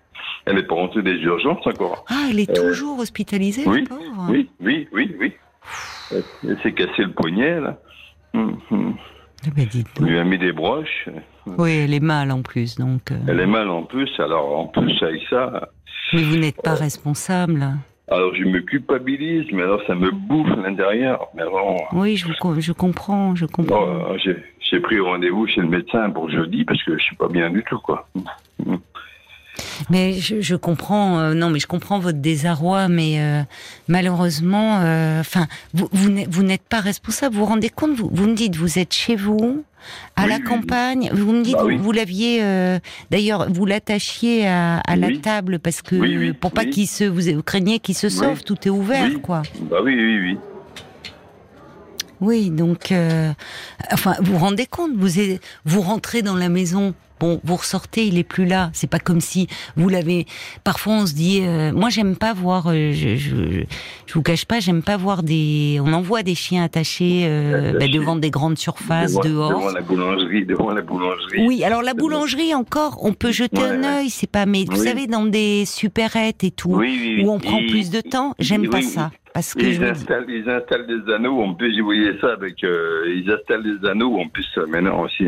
elle 0.47 0.55
n'est 0.57 0.63
pas 0.63 0.75
rentrée 0.75 1.03
des 1.03 1.17
urgences 1.21 1.67
encore. 1.67 2.05
ah 2.09 2.27
elle 2.31 2.41
est 2.41 2.51
Euh, 2.51 2.69
toujours 2.71 2.99
hospitalisée 2.99 3.65
oui, 3.67 3.83
pauvre 3.83 4.27
Oui, 4.31 4.49
oui, 4.61 4.89
oui, 4.93 5.15
oui. 5.21 5.33
Elle 6.13 6.59
s'est 6.63 6.73
cassé 6.73 7.03
le 7.03 7.13
poignet, 7.13 7.61
là. 7.61 7.79
Hum, 8.35 8.57
hum. 8.71 8.95
Bah, 9.47 9.63
dites 9.71 9.89
On 10.01 10.05
lui 10.05 10.19
a 10.19 10.25
mis 10.25 10.39
des 10.39 10.53
broches. 10.53 11.09
oui 11.47 11.81
elle 11.85 11.95
est 11.95 12.01
mal 12.01 12.31
en 12.31 12.43
plus 12.43 12.77
donc 12.77 13.11
euh, 13.11 13.17
Elle 13.29 13.41
est 13.41 13.47
mal 13.47 13.69
en 13.69 13.83
plus, 13.83 14.11
alors 14.19 14.59
en 14.59 14.67
plus 14.67 15.03
avec 15.03 15.23
ça, 15.31 15.71
mais 16.13 16.23
vous 16.23 16.37
n'êtes 16.37 16.61
pas 16.63 16.75
responsable 16.75 17.67
alors 18.13 18.35
je 18.35 18.43
me 18.43 18.59
culpabilise, 18.59 19.47
mais 19.53 19.63
alors 19.63 19.81
ça 19.87 19.95
me 19.95 20.11
bouffe 20.11 20.49
l'intérieur. 20.65 21.29
Mais 21.37 21.45
bon, 21.45 21.77
oui 21.93 22.17
je 22.17 22.27
vous 22.27 22.61
je 22.61 22.73
comprends 22.73 23.37
je 23.37 23.47
comprends 23.47 24.17
j'ai, 24.19 24.37
j'ai 24.71 24.81
pris 24.81 25.01
rendez-vous 25.01 25.47
chez 25.47 25.61
le 25.61 25.69
médecin 25.69 26.11
pour 26.11 26.31
jeudi 26.31 26.65
parce 26.65 26.83
que 26.85 26.97
je 26.97 27.03
suis 27.03 27.17
pas 27.17 27.29
bien 27.29 27.51
du 27.51 27.63
tout, 27.65 27.79
quoi. 27.79 28.09
Mais 29.91 30.15
je, 30.15 30.41
je 30.41 30.55
comprends, 30.57 31.19
euh, 31.19 31.35
non, 31.35 31.51
mais 31.51 31.59
je 31.61 31.67
comprends 31.67 31.99
votre 31.99 32.19
désarroi, 32.19 32.89
mais 32.89 33.21
euh, 33.21 33.43
malheureusement, 33.89 34.81
euh, 34.81 35.21
enfin, 35.21 35.47
vous, 35.75 35.89
vous 35.93 36.09
n'êtes- 36.11 36.29
vous 36.31 36.43
n'êtes 36.43 36.63
pas 36.63 36.81
responsable. 36.81 37.35
Vous 37.35 37.41
vous 37.41 37.47
rendez 37.47 37.69
compte 37.69 37.93
vous, 37.97 38.09
vous 38.13 38.27
me 38.27 38.35
dites, 38.35 38.57
vous 38.57 38.79
êtes 38.79 38.93
chez 38.95 39.17
vous, 39.17 39.65
à 40.17 40.25
Oui, 40.25 40.29
la 40.31 40.37
oui, 40.37 40.43
campagne. 40.45 41.11
Vous 41.13 41.33
me 41.33 41.43
dites, 41.43 41.55
Bah 41.55 41.63
vous, 41.63 41.69
oui. 41.69 41.77
vous 41.79 41.93
l'aviez, 41.93 42.43
d'ailleurs, 43.11 43.51
vous 43.51 43.67
l'attachiez 43.67 44.47
à, 44.47 44.79
à 44.79 44.97
la 44.97 45.17
table 45.19 45.59
parce 45.59 45.83
que 45.83 46.33
pour 46.33 46.53
pas 46.53 46.65
qu'il 46.65 46.87
se, 46.87 47.05
vous, 47.05 47.23
vous 47.37 47.43
craignez 47.43 47.79
qu'il 47.81 47.95
se 47.97 48.09
sauve, 48.09 48.43
tout 48.45 48.57
est 48.67 48.71
ouvert, 48.71 49.09
Oui. 49.13 49.21
quoi. 49.21 49.43
Bah 49.71 49.79
oui, 49.83 49.95
oui, 49.95 50.19
oui. 50.21 50.39
Oui, 52.21 52.51
donc, 52.51 52.93
enfin, 53.93 54.15
vous 54.21 54.33
vous 54.33 54.39
rendez 54.39 54.67
compte, 54.67 54.93
vous 54.95 55.09
vous 55.65 55.81
rentrez 55.81 56.23
dans 56.23 56.37
la 56.37 56.49
maison. 56.49 56.95
Bon, 57.21 57.39
vous 57.45 57.57
ressortez, 57.57 58.07
il 58.07 58.19
est 58.19 58.25
plus 58.25 58.47
là. 58.47 58.71
C'est 58.73 58.89
pas 58.91 58.99
comme 58.99 59.21
si 59.21 59.47
vous 59.77 59.89
l'avez. 59.91 60.27
Parfois, 60.65 60.95
on 60.95 61.07
se 61.07 61.15
dit. 61.15 61.41
euh, 61.43 61.71
moi, 61.73 61.91
j'aime 61.91 62.17
pas 62.17 62.33
voir. 62.33 62.69
euh, 62.69 62.93
je, 62.93 63.17
je, 63.17 63.65
je 64.07 64.15
vous 64.15 64.23
cache 64.23 64.47
pas, 64.47 64.59
j'aime 64.59 64.83
pas 64.83 64.97
voir 64.97 65.23
des. 65.23 65.79
On 65.85 65.93
envoie 65.93 66.23
des 66.23 66.35
chiens 66.35 66.65
attachés 66.65 67.25
euh, 67.27 67.79
bah, 67.79 67.87
devant 67.89 68.17
des 68.17 68.31
grandes 68.31 68.59
surfaces 68.59 69.13
devant, 69.13 69.25
dehors. 69.25 69.51
devant 69.51 69.71
la 69.73 69.81
boulangerie, 69.83 70.47
devant 70.47 70.71
la 70.71 70.81
boulangerie. 70.83 71.47
Oui, 71.47 71.63
alors 71.63 71.83
la 71.83 71.93
boulangerie 71.95 72.55
encore, 72.55 72.99
on 73.05 73.13
peut 73.13 73.33
jeter 73.33 73.59
Ouais, 73.61 73.69
un 73.69 73.81
ouais. 73.83 73.99
œil, 74.01 74.11
c'est 74.11 74.31
pas. 74.31 74.47
Mais 74.47 74.65
vous 74.67 74.77
savez, 74.77 75.07
dans 75.07 75.27
des 75.27 75.65
supérettes 75.67 76.43
et 76.45 76.51
tout, 76.51 76.71
Oui, 76.75 76.89
oui, 77.01 77.15
oui. 77.19 77.25
où 77.25 77.31
on 77.33 77.39
prend 77.39 77.59
Et- 77.59 77.67
plus 77.67 77.91
de 77.91 78.01
temps, 78.01 78.35
j'aime 78.39 78.69
pas 78.71 78.81
ça, 78.83 79.11
parce 79.35 79.53
que 79.55 79.61
je 79.65 79.67
Ils 79.67 79.79
vous 79.79 79.85
dis. 79.85 79.91
installent, 79.91 80.27
ils 80.29 80.49
installent 80.49 80.87
des 80.87 81.13
anneaux, 81.13 81.43
en 81.43 81.53
plus, 81.55 81.77
je 81.77 81.83
voyais 81.83 82.19
ça 82.21 82.33
avec, 82.33 82.65
euh, 82.65 83.05
ils 83.15 83.31
installent 83.31 83.63
des 83.63 83.87
anneaux, 83.89 84.19
en 84.19 84.27
plus, 84.29 84.47
euh, 84.57 84.67
maintenant 84.67 85.03
aussi. 85.03 85.25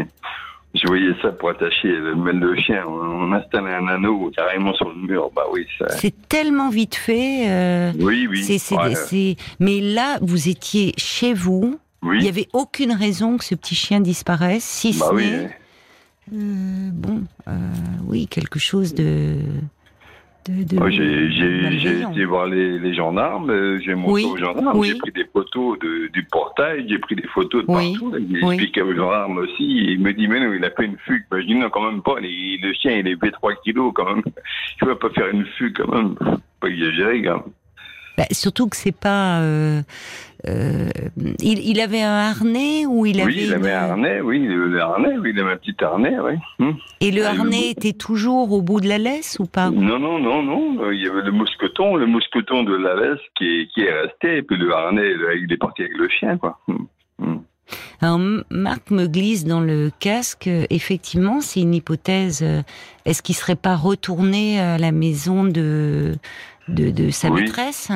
Je 0.75 0.87
voyais 0.87 1.13
ça 1.21 1.31
pour 1.33 1.51
attacher 1.51 1.89
le, 1.89 2.15
le 2.15 2.57
chien. 2.57 2.85
On 2.89 3.31
installe 3.33 3.67
un 3.67 3.87
anneau 3.89 4.31
carrément 4.35 4.73
sur 4.75 4.89
le 4.89 4.97
mur. 5.07 5.31
Bah 5.37 5.45
oui, 5.53 5.67
ça. 5.79 5.87
C'est 5.91 6.15
tellement 6.29 6.71
vite 6.71 6.95
fait. 6.95 7.45
euh, 7.51 7.93
Oui, 8.01 8.27
oui. 8.31 8.43
C'est, 8.43 8.57
c'est, 8.59 8.77
Ouais, 8.77 8.95
c'est- 8.95 9.37
Mais 9.61 9.81
là, 9.81 10.19
vous 10.23 10.49
étiez 10.49 10.95
chez 10.97 11.35
vous. 11.35 11.79
oui. 12.03 12.17
Il 12.21 12.23
n'y 12.23 12.29
avait 12.29 12.49
aucune 12.55 12.93
raison 12.93 13.37
que 13.37 13.45
ce 13.45 13.55
petit 13.55 13.75
chien 13.75 14.01
disparaisse, 14.01 14.65
si 14.65 14.99
Bah 14.99 15.07
ce 15.11 15.15
oui. 15.15 15.31
n'est, 15.31 15.51
euh, 16.35 16.91
bon, 16.93 17.23
euh, 17.49 17.53
oui, 18.07 18.27
quelque 18.27 18.59
chose 18.59 18.95
de, 18.95 19.37
de, 20.49 20.91
j'ai, 20.91 22.01
été 22.03 22.25
voir 22.25 22.47
les, 22.47 22.79
les 22.79 22.95
gendarmes, 22.95 23.51
euh, 23.51 23.79
j'ai 23.81 23.95
montré 23.95 24.25
Oui, 24.25 24.31
aux 24.33 24.37
gendarmes, 24.37 24.77
oui. 24.79 24.89
j'ai 24.89 24.95
pris 24.99 25.13
des 25.13 25.25
photos 25.33 25.79
de, 25.79 26.09
du 26.09 26.25
portail, 26.25 26.85
j'ai 26.89 26.99
pris 26.99 27.15
des 27.15 27.27
photos 27.29 27.65
de 27.65 27.71
Oui, 27.71 27.93
partout. 27.99 28.13
J'ai 28.31 28.39
expliqué 28.39 28.83
aux 28.83 28.95
gendarmes 28.95 29.39
aussi, 29.39 29.65
il 29.65 30.01
me 30.01 30.13
dit, 30.13 30.27
mais 30.27 30.41
non, 30.41 30.53
il 30.53 30.65
a 30.65 30.71
fait 30.71 30.87
une 30.87 30.99
fugue. 30.99 31.25
Bah, 31.31 31.41
je 31.41 31.47
dis, 31.47 31.55
non, 31.55 31.71
quand 31.71 31.85
même 31.91 32.03
pas, 32.03 32.19
les- 32.21 32.59
le 32.61 32.73
chien, 32.73 32.93
il 32.99 33.07
est 33.07 33.17
fait 33.21 33.31
3 33.31 33.55
kilos 33.65 33.93
quand 33.95 34.13
même. 34.15 34.23
Je 34.81 34.87
ne 34.87 34.95
pas 34.95 35.11
faire 35.11 35.29
une 35.29 35.45
fugue 35.47 35.77
quand 35.77 35.95
même. 35.95 36.17
Pas 36.61 36.69
exagérer 36.69 37.23
quand 37.23 37.35
même. 37.35 37.53
Bah, 38.19 38.25
surtout 38.31 38.69
que 38.69 38.77
c'est 38.77 38.95
pas. 38.97 39.41
euh, 39.41 39.83
euh, 40.49 40.89
il, 41.41 41.61
il 41.61 41.81
avait 41.81 42.03
un 42.03 42.15
harnais 42.31 42.85
ou 42.85 43.07
il 43.07 43.21
avait. 43.21 43.31
oui, 43.33 43.45
il 43.47 43.55
avait 43.55 43.71
une- 43.71 43.77
un 43.77 43.91
harnais, 43.91 44.21
oui, 44.21 44.41
le, 44.41 44.69
le 44.69 44.81
harnais, 44.83 45.17
oui, 45.19 45.31
il 45.33 45.41
avait 45.41 45.53
un 45.53 45.57
petit 45.57 45.77
harnais, 45.83 46.17
oui. 46.19 46.33
Hum. 46.59 46.77
Et 47.01 47.11
le 47.13 47.25
Ah, 47.25 47.31
harnais 47.31 47.71
était 47.71 47.93
toujours 47.93 48.53
au 48.53 48.61
bout 48.61 48.81
de 48.81 48.89
la 48.89 48.99
laisse 48.99 49.39
ou 49.41 49.47
pas? 49.47 49.71
Non, 49.71 49.99
non, 49.99 50.19
non, 50.19 50.43
non. 50.43 50.83
euh, 50.83 50.95
Il 50.95 51.01
y 51.03 51.07
avait 51.09 51.23
le 51.23 51.31
mousqueton, 51.33 51.97
le 51.97 52.07
mousqueton 52.07 52.65
de 52.65 52.75
la 52.75 52.95
laisse 52.97 53.21
qui 53.39 53.45
est, 53.63 53.67
qui 53.73 53.83
est 53.83 53.93
resté, 53.93 54.39
et 54.39 54.43
puis 54.43 54.57
le 54.57 54.73
harnais, 54.75 55.13
il 55.41 55.53
est 55.53 55.57
parti 55.57 55.83
avec 55.83 55.97
le 55.97 56.09
chien, 56.09 56.37
quoi. 56.37 56.59
Hum. 56.69 56.87
Hum. 57.21 57.43
Alors, 58.03 58.19
Marc 58.51 58.91
me 58.91 59.07
glisse 59.07 59.45
dans 59.45 59.61
le 59.61 59.91
casque. 60.01 60.51
Effectivement, 60.69 61.41
c'est 61.41 61.61
une 61.61 61.73
hypothèse. 61.75 62.45
Est-ce 63.07 63.23
qu'il 63.23 63.37
serait 63.37 63.55
pas 63.57 63.77
retourné 63.77 64.61
à 64.61 64.77
la 64.77 64.91
maison 64.93 65.45
de 65.45 66.17
de, 66.69 66.91
de 66.91 67.11
sa 67.11 67.29
Oui. 67.31 67.43
maîtresse 67.43 67.91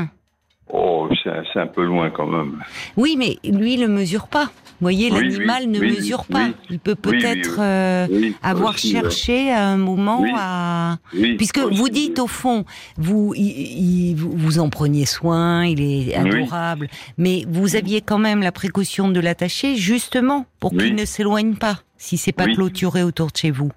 Oh, 0.69 1.09
c'est 1.23 1.61
un, 1.61 1.69
peu 1.69 1.85
loin 1.85 2.11
quand 2.11 2.27
même. 2.27 2.61
Oui, 2.97 3.15
mais 3.17 3.39
lui, 3.49 3.75
il 3.75 3.81
ne 3.83 3.87
mesure 3.87 4.27
pas. 4.27 4.47
Vous 4.47 4.51
voyez, 4.81 5.13
Oui, 5.13 5.21
l'animal 5.23 5.63
oui, 5.63 5.69
ne 5.69 5.79
oui, 5.79 5.97
mesure 5.97 6.25
pas. 6.25 6.49
Il 6.71 6.81
peut 6.81 6.97
peut-être 6.97 7.59
euh, 7.61 8.07
avoir 8.43 8.75
aussi, 8.75 8.91
cherché 8.91 9.53
à 9.53 9.65
un 9.69 9.77
moment 9.77 10.25
à... 10.37 10.97
Puisque 11.39 11.59
aussi, 11.59 11.77
vous 11.79 11.89
dites 11.89 12.19
au 12.19 12.27
fond, 12.27 12.65
vous, 12.99 13.33
il- 13.37 14.11
il- 14.11 14.17
vous 14.17 14.59
en 14.59 14.69
preniez 14.69 15.07
soin, 15.07 15.65
il 15.65 15.81
est 15.81 16.15
adorable, 16.17 16.89
mais 17.17 17.45
vous 17.49 17.77
aviez 17.77 18.01
quand 18.01 18.19
même 18.19 18.43
la 18.43 18.53
précaution 18.53 19.09
de 19.09 19.21
l'attacher 19.21 19.77
justement 19.77 20.47
pour 20.59 20.73
qu'il 20.73 20.97
ne 20.97 21.05
s'éloigne 21.05 21.55
pas, 21.55 21.79
si 21.97 22.17
c'est 22.19 22.33
pas 22.33 22.47
clôturé 22.47 23.05
autour 23.05 23.29
de 23.31 23.37
chez 23.37 23.53
vous. 23.53 23.71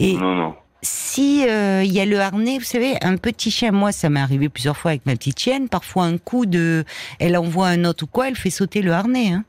Et 0.00 0.14
Non, 0.14 0.34
non. 0.34 0.54
Si 0.84 1.44
euh, 1.48 1.82
il 1.84 1.92
y 1.92 2.00
a 2.00 2.04
le 2.04 2.20
harnais, 2.20 2.58
vous 2.58 2.64
savez, 2.64 2.94
un 3.02 3.16
petit 3.16 3.50
chien, 3.50 3.72
moi 3.72 3.90
ça 3.90 4.08
m'est 4.10 4.20
arrivé 4.20 4.48
plusieurs 4.48 4.76
fois 4.76 4.92
avec 4.92 5.06
ma 5.06 5.12
petite 5.16 5.38
chienne, 5.40 5.68
parfois 5.68 6.04
un 6.04 6.18
coup 6.18 6.46
de, 6.46 6.84
elle 7.18 7.36
envoie 7.36 7.68
un 7.68 7.84
autre 7.84 8.04
ou 8.04 8.06
quoi, 8.06 8.28
elle 8.28 8.36
fait 8.36 8.50
sauter 8.50 8.82
le 8.82 8.92
harnais. 8.92 9.28
Hein. 9.32 9.44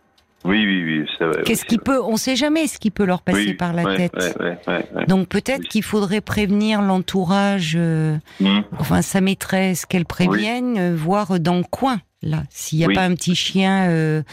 Oui, 0.46 0.64
oui, 0.64 0.84
oui, 0.84 1.10
c'est 1.18 1.26
vrai. 1.26 1.42
Qu'est-ce 1.44 1.66
qui 1.66 1.80
peut, 1.80 2.00
on 2.04 2.18
sait 2.18 2.36
jamais 2.36 2.68
ce 2.68 2.78
qui 2.78 2.92
peut 2.92 3.06
leur 3.06 3.24
passer 3.24 3.48
Oui, 3.48 3.54
par 3.56 3.74
la 3.74 3.84
ouais, 3.84 3.96
tête. 3.96 4.36
ouais, 4.40 4.58
ouais. 4.68 5.06
Donc 5.08 5.28
peut-être 5.28 5.62
Oui. 5.62 5.68
qu'il 5.68 5.84
faudrait 5.84 6.22
prévenir 6.22 6.82
l'entourage, 6.84 7.74
euh, 7.76 8.16
Hum, 8.42 8.64
enfin 8.80 9.02
sa 9.02 9.22
maîtresse, 9.22 9.86
qu'elle 9.88 10.06
prévienne, 10.06 10.78
euh, 10.78 10.96
voir 10.96 11.40
dans 11.40 11.58
le 11.58 11.64
coin. 11.64 12.00
Là, 12.24 12.44
s'il 12.50 12.80
n'y 12.80 12.86
a 12.86 12.88
Oui. 12.88 12.96
pas 12.96 13.04
un 13.04 13.14
petit 13.14 13.36
chien, 13.36 13.88
euh, 13.90 14.24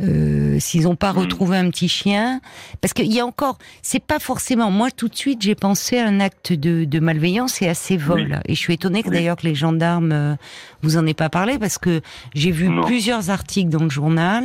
euh, 0.00 0.58
s'ils 0.60 0.82
n'ont 0.82 0.96
pas 0.96 1.12
Mm. 1.14 1.18
retrouvé 1.18 1.56
un 1.56 1.70
petit 1.70 1.88
chien, 1.88 2.40
parce 2.82 2.92
qu'il 2.92 3.10
y 3.10 3.20
a 3.20 3.24
encore, 3.26 3.56
c'est 3.80 4.02
pas 4.04 4.18
forcément. 4.18 4.70
Moi, 4.70 4.90
tout 4.90 5.08
de 5.08 5.14
suite, 5.16 5.40
j'ai 5.40 5.54
pensé 5.54 5.98
à 5.98 6.06
un 6.06 6.20
acte 6.20 6.52
de, 6.52 6.84
de 6.84 7.00
malveillance 7.00 7.62
et 7.62 7.68
à 7.68 7.74
ces 7.74 7.96
vols. 7.96 8.40
Et 8.46 8.54
je 8.54 8.58
suis 8.60 8.74
étonnée 8.74 9.02
que 9.02 9.08
Oui. 9.08 9.14
d'ailleurs 9.14 9.36
que 9.36 9.46
les 9.46 9.54
gendarmes 9.54 10.12
euh, 10.12 10.34
vous 10.82 10.98
en 10.98 11.06
aient 11.06 11.14
pas 11.14 11.30
parlé, 11.30 11.58
parce 11.58 11.78
que 11.78 12.02
j'ai 12.34 12.50
vu 12.50 12.68
Non. 12.68 12.82
plusieurs 12.84 13.30
articles 13.30 13.70
dans 13.70 13.84
le 13.84 13.90
journal, 13.90 14.44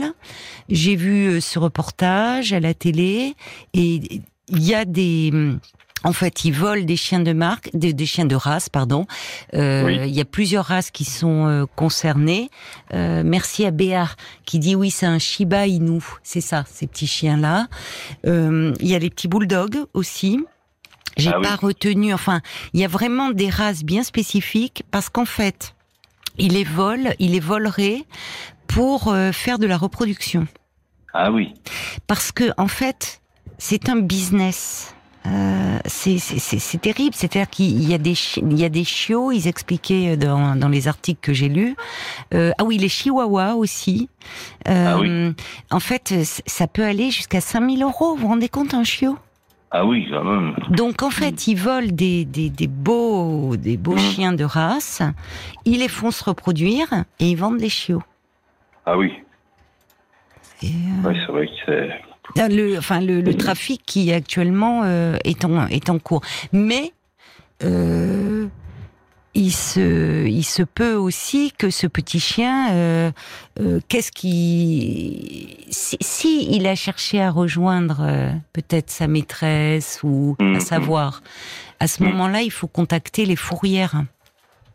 j'ai 0.69 0.95
vu 0.95 1.25
euh, 1.27 1.41
ce 1.41 1.59
reportage 1.59 2.53
à 2.53 2.59
la 2.61 2.73
télé, 2.73 3.35
et 3.73 4.21
il 4.49 4.63
y 4.63 4.73
a 4.75 4.85
des 4.85 5.31
en 6.03 6.13
fait, 6.13 6.45
ils 6.45 6.51
volent 6.53 6.83
des 6.83 6.95
chiens 6.97 7.19
de 7.21 7.33
marque, 7.33 7.69
des, 7.73 7.93
des 7.93 8.05
chiens 8.05 8.25
de 8.25 8.35
race, 8.35 8.69
pardon. 8.69 9.05
Euh, 9.53 9.85
Oui. 9.85 9.99
Il 10.07 10.13
y 10.13 10.21
a 10.21 10.25
plusieurs 10.25 10.65
races 10.65 10.91
qui 10.91 11.05
sont 11.05 11.47
euh, 11.47 11.65
concernées. 11.75 12.49
Euh, 12.93 13.23
merci 13.25 13.65
à 13.65 13.71
Béar 13.71 14.15
qui 14.45 14.59
dit 14.59 14.75
oui, 14.75 14.91
c'est 14.91 15.05
un 15.05 15.19
Shiba 15.19 15.67
Inu, 15.67 16.01
c'est 16.23 16.41
ça, 16.41 16.65
ces 16.67 16.87
petits 16.87 17.07
chiens-là. 17.07 17.67
Euh, 18.25 18.73
Il 18.79 18.87
y 18.87 18.95
a 18.95 18.99
les 18.99 19.09
petits 19.09 19.27
bulldogs 19.27 19.85
aussi. 19.93 20.39
J'ai 21.15 21.29
Ah 21.33 21.37
oui. 21.39 21.43
pas 21.47 21.55
retenu. 21.55 22.13
Enfin, 22.13 22.41
il 22.73 22.79
y 22.79 22.83
a 22.85 22.87
vraiment 22.87 23.29
des 23.29 23.49
races 23.49 23.83
bien 23.83 24.03
spécifiques 24.03 24.83
parce 24.91 25.09
qu'en 25.09 25.25
fait, 25.25 25.75
il 26.37 26.53
les 26.53 26.63
vole, 26.63 27.13
il 27.19 27.31
les 27.31 27.39
volerait 27.39 28.03
pour 28.67 29.09
euh, 29.09 29.31
faire 29.31 29.59
de 29.59 29.67
la 29.67 29.77
reproduction 29.77 30.47
Ah 31.13 31.31
oui. 31.31 31.53
parce 32.07 32.31
que 32.31 32.51
en 32.57 32.67
fait, 32.67 33.21
c'est 33.59 33.89
un 33.89 33.97
business. 33.97 34.95
Euh, 35.25 35.79
c'est 35.85 36.81
terrible, 36.81 37.15
c'est-à-dire 37.15 37.49
qu'il 37.49 37.87
y 37.87 37.93
a 37.93 37.97
des 37.97 38.13
il 38.37 38.59
y 38.59 38.65
a 38.65 38.69
des 38.69 38.83
chiots, 38.83 39.31
ils 39.31 39.47
expliquaient 39.47 40.17
dans, 40.17 40.55
dans 40.57 40.67
les 40.67 40.87
articles 40.89 41.21
que 41.21 41.31
j'ai 41.33 41.47
lus. 41.47 41.75
Euh, 42.33 42.51
ah 42.57 42.63
oui, 42.65 42.77
les 42.77 42.89
chihuahuas 42.89 43.55
aussi. 43.55 44.09
Euh, 44.67 44.85
Ah 44.89 44.99
oui. 44.99 45.33
En 45.71 45.79
fait, 45.79 46.13
ça 46.45 46.67
peut 46.67 46.83
aller 46.83 47.09
jusqu'à 47.09 47.39
5000 47.39 47.83
euros. 47.83 48.15
Vous 48.15 48.23
vous 48.23 48.27
rendez 48.27 48.49
compte 48.49 48.73
un 48.73 48.83
chiot? 48.83 49.17
Ah 49.71 49.85
oui, 49.85 50.05
quand 50.11 50.23
même. 50.25 50.55
Donc 50.69 51.01
en 51.03 51.09
fait, 51.09 51.47
ils 51.47 51.55
volent 51.55 51.87
des, 51.89 52.25
des, 52.25 52.49
des 52.49 52.67
beaux 52.67 53.55
des 53.55 53.77
beaux 53.77 53.93
Mhm. 53.95 53.99
chiens 53.99 54.33
de 54.33 54.43
race, 54.43 55.01
ils 55.65 55.79
les 55.79 55.87
font 55.87 56.11
se 56.11 56.23
reproduire 56.23 56.87
et 57.19 57.29
ils 57.31 57.35
vendent 57.37 57.59
les 57.61 57.69
chiots. 57.69 58.03
Ah 58.85 58.97
oui. 58.97 59.13
Euh, 60.63 60.67
Ouais, 61.03 61.15
c'est 61.25 61.31
vrai 61.31 61.47
que 61.47 61.53
c'est. 61.65 62.12
Ah, 62.37 62.47
le, 62.49 62.77
enfin, 62.77 62.99
le, 63.01 63.21
le 63.21 63.33
trafic 63.35 63.81
qui 63.85 64.11
actuellement 64.11 64.81
euh, 64.85 65.17
est, 65.23 65.45
en, 65.45 65.67
est 65.67 65.89
en 65.89 65.99
cours. 65.99 66.21
Mais 66.51 66.91
euh, 67.63 68.47
il, 69.35 69.51
se, 69.51 70.25
il 70.27 70.43
se 70.43 70.63
peut 70.63 70.95
aussi 70.95 71.53
que 71.57 71.69
ce 71.69 71.87
petit 71.87 72.19
chien, 72.19 72.71
euh, 72.71 73.11
euh, 73.59 73.79
qu'est-ce 73.87 74.11
qui... 74.11 75.57
Si, 75.69 75.97
si 76.01 76.47
il 76.51 76.65
a 76.67 76.75
cherché 76.75 77.21
à 77.21 77.29
rejoindre 77.31 78.31
peut-être 78.53 78.89
sa 78.89 79.07
maîtresse 79.07 79.99
ou 80.03 80.35
à 80.39 80.43
Mhm. 80.43 80.59
savoir, 80.59 81.21
à 81.79 81.87
ce 81.87 82.01
Mhm. 82.03 82.09
moment-là, 82.09 82.41
il 82.41 82.51
faut 82.51 82.67
contacter 82.67 83.25
les 83.25 83.35
fourrières. 83.35 84.03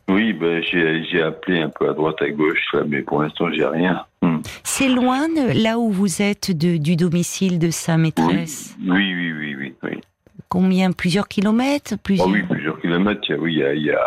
Oui, 0.09 0.33
ben, 0.33 0.63
j'ai 0.63 1.23
appelé 1.23 1.61
un 1.61 1.69
peu 1.69 1.89
à 1.91 1.93
droite, 1.93 2.17
à 2.23 2.31
gauche, 2.31 2.65
là, 2.73 2.81
mais 2.89 3.03
pour 3.03 3.23
l'instant, 3.23 3.51
j'ai 3.53 3.65
rien. 3.67 4.05
Hum. 4.23 4.41
C'est 4.65 4.89
loin 4.89 5.27
là 5.55 5.79
où 5.79 5.91
vous 5.91 6.23
êtes 6.23 6.51
de, 6.51 6.77
du 6.79 6.97
domicile 6.97 7.59
de 7.59 7.71
sa 7.71 7.97
maîtresse? 7.99 8.75
Oui, 8.81 9.15
oui, 9.15 9.33
oui, 9.39 9.57
oui. 9.59 9.75
oui. 9.83 10.01
Combien? 10.49 10.93
Plusieurs 10.93 11.29
kilomètres? 11.29 11.93
Ah 11.95 12.01
plusieurs... 12.03 12.29
oui, 12.29 12.43
plusieurs 12.43 12.81
kilomètres. 12.81 13.21
il 13.29 13.33
y 13.33 13.35
a- 13.35 13.39
Oui, 13.39 13.53
il 13.53 13.59
y 13.59 13.63
a, 13.65 13.75
il 13.75 13.83
y 13.85 13.91
a, 13.91 14.01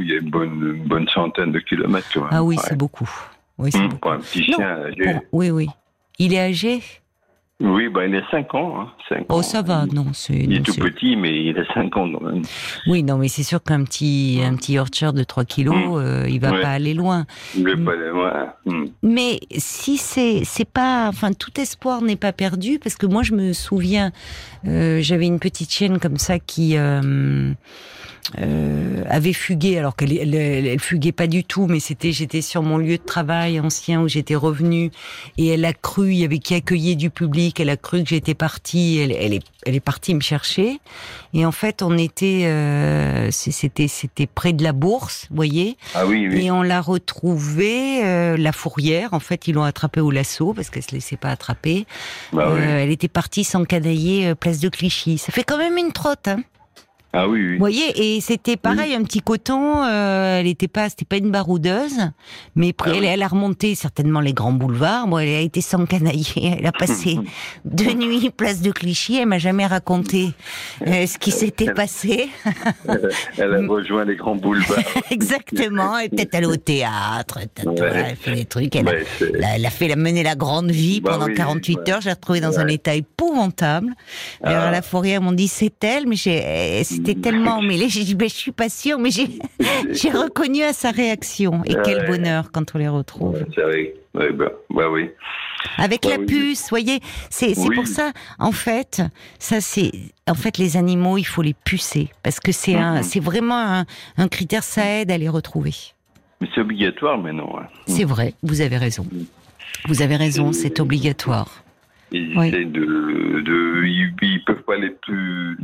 il 0.00 0.08
y 0.08 0.12
a 0.14 0.18
une, 0.20 0.30
bonne, 0.30 0.74
une 0.76 0.84
bonne 0.88 1.08
centaine 1.08 1.52
de 1.52 1.58
kilomètres. 1.60 2.08
Quand 2.14 2.20
même. 2.22 2.30
Ah 2.32 2.42
oui, 2.42 2.56
Ouais. 2.56 2.62
c'est 2.66 2.78
beaucoup. 2.78 3.10
Oui, 3.58 3.70
Hum, 3.74 3.82
beaucoup. 3.88 3.98
Pour 3.98 4.12
un 4.12 4.18
petit 4.20 4.50
Non. 4.52 4.56
chien. 4.56 4.78
j'ai- 4.96 5.04
Bon, 5.14 5.20
oui, 5.32 5.50
oui. 5.50 5.68
Il 6.18 6.32
est 6.32 6.40
âgé? 6.40 6.80
Oui, 7.62 7.88
ben, 7.88 8.10
il 8.10 8.16
a 8.16 8.22
5 8.30 8.54
ans. 8.54 8.80
Hein, 8.80 8.88
Oh, 9.28 9.34
ans. 9.34 9.42
ça 9.42 9.62
va, 9.62 9.86
non, 9.92 10.06
c'est. 10.12 10.32
Il 10.34 10.48
non, 10.50 10.56
est 10.56 10.60
tout 10.62 10.72
c'est- 10.72 10.80
petit, 10.80 11.16
mais 11.16 11.44
il 11.44 11.56
a 11.58 11.64
5 11.74 11.96
ans 11.96 12.10
quand 12.12 12.20
même. 12.22 12.42
Oui, 12.86 13.02
non, 13.02 13.18
mais 13.18 13.28
c'est 13.28 13.42
sûr 13.42 13.62
qu'un 13.62 13.84
petit, 13.84 14.40
un 14.44 14.56
petit 14.56 14.72
Yorkshire 14.74 15.12
de 15.12 15.22
3 15.22 15.44
kilos, 15.44 15.74
Mm. 15.74 15.94
euh, 15.96 16.28
il 16.28 16.40
va 16.40 16.50
Ouais. 16.52 16.60
pas 16.62 16.70
aller 16.70 16.94
loin. 16.94 17.24
Il 17.56 17.68
est 17.68 17.76
Mm. 17.76 17.84
pas 17.84 17.94
loin. 17.94 18.52
Hum. 18.66 18.86
Mais 19.02 19.38
si 19.56 19.96
c'est, 19.96 20.42
c'est 20.44 20.68
pas, 20.68 21.06
enfin, 21.08 21.32
tout 21.32 21.60
espoir 21.60 22.02
n'est 22.02 22.16
pas 22.16 22.32
perdu, 22.32 22.78
parce 22.78 22.96
que 22.96 23.06
moi, 23.06 23.22
je 23.22 23.32
me 23.34 23.52
souviens, 23.52 24.12
euh, 24.66 25.00
j'avais 25.02 25.26
une 25.26 25.38
petite 25.38 25.70
chienne 25.72 25.98
comme 25.98 26.16
ça 26.18 26.38
qui 26.38 26.76
euh, 26.76 27.52
euh, 28.40 29.02
avait 29.08 29.32
fugué, 29.32 29.78
alors 29.78 29.96
qu'elle, 29.96 30.16
elle, 30.16 30.34
elle- 30.34 30.66
elle 30.66 30.78
fuguait 30.80 31.12
pas 31.12 31.26
du 31.26 31.42
tout, 31.44 31.66
mais 31.66 31.80
c'était, 31.80 32.12
j'étais 32.12 32.40
sur 32.40 32.62
mon 32.62 32.78
lieu 32.78 32.96
de 32.96 33.02
travail 33.02 33.58
ancien 33.60 34.00
où 34.00 34.08
j'étais 34.08 34.36
revenue, 34.36 34.90
et 35.38 35.48
elle 35.48 35.64
a 35.64 35.72
cru, 35.72 36.12
il 36.12 36.18
y 36.18 36.24
avait 36.24 36.38
qui 36.38 36.54
accueillait 36.54 36.94
du 36.94 37.10
public, 37.10 37.51
elle 37.60 37.70
a 37.70 37.76
cru 37.76 38.02
que 38.02 38.08
j'étais 38.08 38.34
partie, 38.34 38.98
elle, 38.98 39.12
elle 39.12 39.34
est, 39.34 39.42
elle 39.66 39.74
est 39.74 39.80
partie 39.80 40.14
me 40.14 40.20
chercher, 40.20 40.80
et 41.34 41.46
en 41.46 41.52
fait, 41.52 41.82
on 41.82 41.96
était, 41.96 42.44
euh, 42.44 43.30
c'était, 43.30 43.88
c'était 43.88 44.26
près 44.26 44.52
de 44.52 44.62
la 44.62 44.72
bourse, 44.72 45.26
vous 45.30 45.36
voyez. 45.36 45.76
Ah 45.94 46.06
oui, 46.06 46.28
oui. 46.28 46.44
Et 46.46 46.50
on 46.50 46.62
l'a 46.62 46.80
retrouvée, 46.80 48.04
euh, 48.04 48.36
la 48.36 48.52
fourrière. 48.52 49.14
En 49.14 49.20
fait, 49.20 49.48
ils 49.48 49.54
l'ont 49.54 49.62
attrapée 49.62 50.00
au 50.00 50.10
lasso 50.10 50.52
parce 50.52 50.70
qu'elle 50.70 50.82
se 50.82 50.92
laissait 50.92 51.16
pas 51.16 51.30
attraper. 51.30 51.86
Bah 52.32 52.50
oui. 52.52 52.60
Euh, 52.60 52.82
elle 52.82 52.90
était 52.90 53.08
partie 53.08 53.44
sans 53.44 53.64
canailler 53.64 54.28
euh, 54.28 54.34
place 54.34 54.60
de 54.60 54.68
Clichy. 54.68 55.18
Ça 55.18 55.32
fait 55.32 55.44
quand 55.44 55.58
même 55.58 55.78
une 55.78 55.92
trotte, 55.92 56.28
hein. 56.28 56.42
Ah 57.14 57.28
oui, 57.28 57.40
oui. 57.46 57.52
Vous 57.54 57.58
voyez, 57.58 58.16
et 58.16 58.20
c'était 58.22 58.56
pareil, 58.56 58.94
un 58.94 59.02
petit 59.02 59.20
coton. 59.20 59.84
euh, 59.84 60.40
elle 60.40 60.46
était 60.46 60.68
pas, 60.68 60.88
c'était 60.88 61.04
pas 61.04 61.16
une 61.18 61.30
baroudeuse, 61.30 61.98
mais 62.56 62.74
Ah 62.78 62.84
elle, 62.86 63.00
oui. 63.00 63.06
elle 63.06 63.22
a 63.22 63.28
remonté 63.28 63.74
certainement 63.74 64.20
les 64.20 64.32
grands 64.32 64.52
boulevards. 64.52 65.06
Bon, 65.08 65.18
elle 65.18 65.28
a 65.28 65.40
été 65.40 65.60
sans 65.60 65.84
canailler. 65.84 66.56
Elle 66.58 66.66
a 66.66 66.72
passé 66.72 67.18
deux 67.66 67.92
nuits 67.92 68.30
place 68.30 68.62
de 68.62 68.70
Clichy. 68.70 69.16
Elle 69.18 69.26
m'a 69.28 69.38
jamais 69.38 69.66
raconté 69.66 70.30
euh, 70.86 71.06
ce 71.06 71.18
qui 71.18 71.32
s'était 71.32 71.72
passé. 71.74 72.30
Elle 73.36 73.54
a 73.54 73.58
rejoint 73.68 74.04
les 74.04 74.16
grands 74.16 74.36
boulevards. 74.36 74.78
Exactement. 75.10 75.98
Elle 75.98 76.06
est 76.06 76.08
peut-être 76.08 76.34
allée 76.34 76.46
au 76.46 76.56
théâtre. 76.56 77.40
Ouais. 77.66 77.74
elle 78.10 78.16
fait 78.16 78.34
des 78.34 78.44
trucs. 78.46 78.74
Elle 78.76 78.88
a- 78.88 78.92
Ouais, 78.92 79.04
Elle 79.34 79.44
a, 79.44 79.56
elle 79.56 79.66
a 79.66 79.70
fait 79.70 79.88
la 79.88 79.96
mener 79.96 80.22
la 80.22 80.34
grande 80.34 80.70
vie 80.70 81.00
Bah 81.00 81.12
pendant 81.12 81.26
oui, 81.26 81.34
48 81.34 81.76
ouais. 81.78 81.90
heures. 81.90 82.00
J'ai 82.00 82.10
retrouvé 82.10 82.40
dans 82.40 82.58
un 82.58 82.68
état 82.68 82.94
épouvantable. 82.94 83.92
Alors 84.42 84.62
Ah. 84.64 84.68
à 84.68 84.70
la 84.70 84.82
forêt, 84.82 85.10
ils 85.12 85.20
m'ont 85.20 85.32
dit 85.32 85.48
c'est 85.48 85.82
elle, 85.84 86.06
mais 86.06 86.16
j'ai- 86.16 86.42
euh, 86.44 86.82
c'était 87.04 87.20
tellement 87.20 87.60
mêlé. 87.62 87.88
J'ai 87.88 88.04
dit 88.04 88.14
ben, 88.14 88.28
je 88.28 88.34
suis 88.34 88.52
pas 88.52 88.68
sûre, 88.68 88.98
mais 88.98 89.10
j'ai 89.10 89.28
reconnu 90.10 90.62
à 90.62 90.72
sa 90.72 90.90
réaction. 90.90 91.62
Et 91.64 91.74
quel 91.84 92.06
bonheur 92.06 92.50
quand 92.52 92.74
on 92.74 92.78
les 92.78 92.88
retrouve. 92.88 93.44
C'est 93.54 93.62
vrai. 93.62 93.94
Bah, 94.14 94.24
bah 94.70 94.90
oui. 94.90 95.08
Avec 95.78 96.04
Ouais, 96.04 96.12
la 96.12 96.18
oui. 96.18 96.26
puce, 96.26 96.68
voyez, 96.70 97.00
c'est 97.30 97.56
Oui. 97.56 97.74
pour 97.74 97.86
ça. 97.86 98.12
En 98.38 98.52
fait, 98.52 99.00
ça 99.38 99.60
c'est, 99.60 99.90
en 100.28 100.34
fait, 100.34 100.58
les 100.58 100.76
animaux, 100.76 101.16
il 101.18 101.24
faut 101.24 101.40
les 101.42 101.54
pucer 101.54 102.10
parce 102.22 102.40
que 102.40 102.52
c'est 102.52 102.74
Mhm. 102.74 103.02
c'est 103.02 103.20
vraiment 103.20 103.58
un, 103.58 103.84
un 104.18 104.28
critère. 104.28 104.64
Ça 104.64 104.84
aide 105.00 105.10
à 105.10 105.18
les 105.18 105.28
retrouver. 105.28 105.74
Mais 106.40 106.48
c'est 106.54 106.60
obligatoire 106.60 107.16
maintenant. 107.18 107.56
Hein. 107.58 107.66
C'est 107.86 108.04
vrai, 108.04 108.34
vous 108.42 108.60
avez 108.60 108.76
raison. 108.76 109.06
Vous 109.86 110.02
avez 110.02 110.16
raison, 110.16 110.52
c'est 110.52 110.80
obligatoire. 110.80 111.62
Ils 112.10 112.36
Oui. 112.36 112.48
essaient 112.48 112.64
de, 112.66 113.40
de 113.40 113.84
ils, 113.86 114.12
ils 114.20 114.44
peuvent 114.44 114.62
pas 114.64 114.76
les 114.76 114.90
plus, 114.90 115.56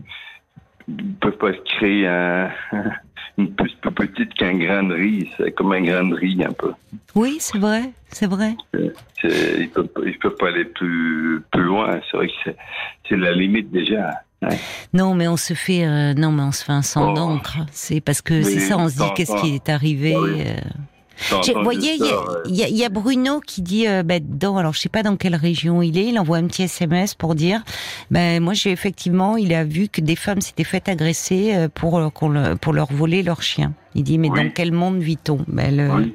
ils 0.89 1.15
peuvent 1.21 1.37
pas 1.39 1.53
créer 1.53 2.07
un, 2.07 2.51
une 3.39 3.53
puce 3.55 3.75
plus 3.75 3.93
petite 3.93 4.35
qu'un 4.35 4.57
grain 4.59 4.83
de 4.85 4.95
riz. 4.95 5.31
C'est 5.37 5.53
comme 5.53 5.73
un 5.73 5.83
grain 5.83 6.05
de 6.09 6.15
riz 6.15 6.43
un 6.45 6.53
peu. 6.53 6.73
Oui, 7.15 7.37
c'est 7.41 7.59
vrai, 7.59 7.91
c'est 8.09 8.27
vrai. 8.29 8.57
Ils 9.25 9.69
peuvent, 9.75 9.89
ils 10.07 10.19
peuvent 10.19 10.37
pas 10.37 10.49
aller 10.49 10.65
plus, 10.65 11.43
plus 11.53 11.63
loin. 11.65 12.01
C'est 12.11 12.17
vrai 12.17 12.27
que 12.29 12.33
c'est, 12.45 12.57
c'est 13.09 13.17
la 13.17 13.33
limite 13.33 13.71
déjà. 13.71 14.23
Ouais. 14.43 14.57
Non, 14.95 15.15
mais 15.15 15.27
on 15.27 15.37
se 15.37 15.55
fait, 15.55 15.85
euh, 15.85 16.15
non, 16.15 16.31
mais 16.31 16.43
on 16.45 16.53
se 16.53 16.65
fait 16.65 16.73
un 16.73 16.83
sang 16.83 17.11
Oh. 17.11 17.15
d'encre. 17.15 17.59
C'est 17.73 18.01
parce 18.01 18.23
que 18.23 18.43
c'est 18.43 18.61
ça, 18.61 18.79
on 18.79 18.89
se 18.89 18.97
dit 18.97 19.09
qu'est-ce 19.17 19.35
qui 19.43 19.55
est 19.57 19.69
arrivé. 19.69 20.15
Ah 20.17 20.21
oui. 20.23 20.43
euh, 20.47 20.55
Vous 21.31 21.63
voyez, 21.63 21.99
il 22.47 22.55
y, 22.55 22.63
y, 22.63 22.85
a 22.85 22.89
Bruno 22.89 23.41
qui 23.41 23.63
dit, 23.63 23.87
euh, 23.89 24.03
ben, 24.03 24.23
dans, 24.25 24.57
alors 24.57 24.73
je 24.75 24.81
sais 24.81 24.89
pas 24.89 25.03
dans 25.03 25.17
quelle 25.17 25.35
région 25.35 25.83
il 25.83 25.99
est, 25.99 26.07
il 26.07 26.19
envoie 26.19 26.39
un 26.39 26.47
petit 26.47 26.63
SMS 26.63 27.15
pour 27.15 27.35
dire, 27.35 27.63
ben 28.11 28.43
moi 28.43 28.55
j'ai 28.55 28.71
effectivement, 28.71 29.37
il 29.37 29.53
a 29.53 29.65
vu 29.65 29.89
que 29.89 30.01
des 30.01 30.17
femmes 30.17 30.41
s'étaient 30.41 30.65
faites 30.65 30.89
agresser 30.89 31.55
euh, 31.55 31.69
pour 31.73 32.01
pour 32.13 32.73
leur 32.73 32.93
voler 32.93 33.23
leur 33.23 33.43
chien. 33.43 33.73
Il 33.95 34.05
dit, 34.05 34.19
mais 34.19 34.29
dans 34.29 34.51
quel 34.51 34.73
monde 34.73 34.99
vit-on? 34.99 35.39
Ben, 35.49 35.77
le, 35.77 36.13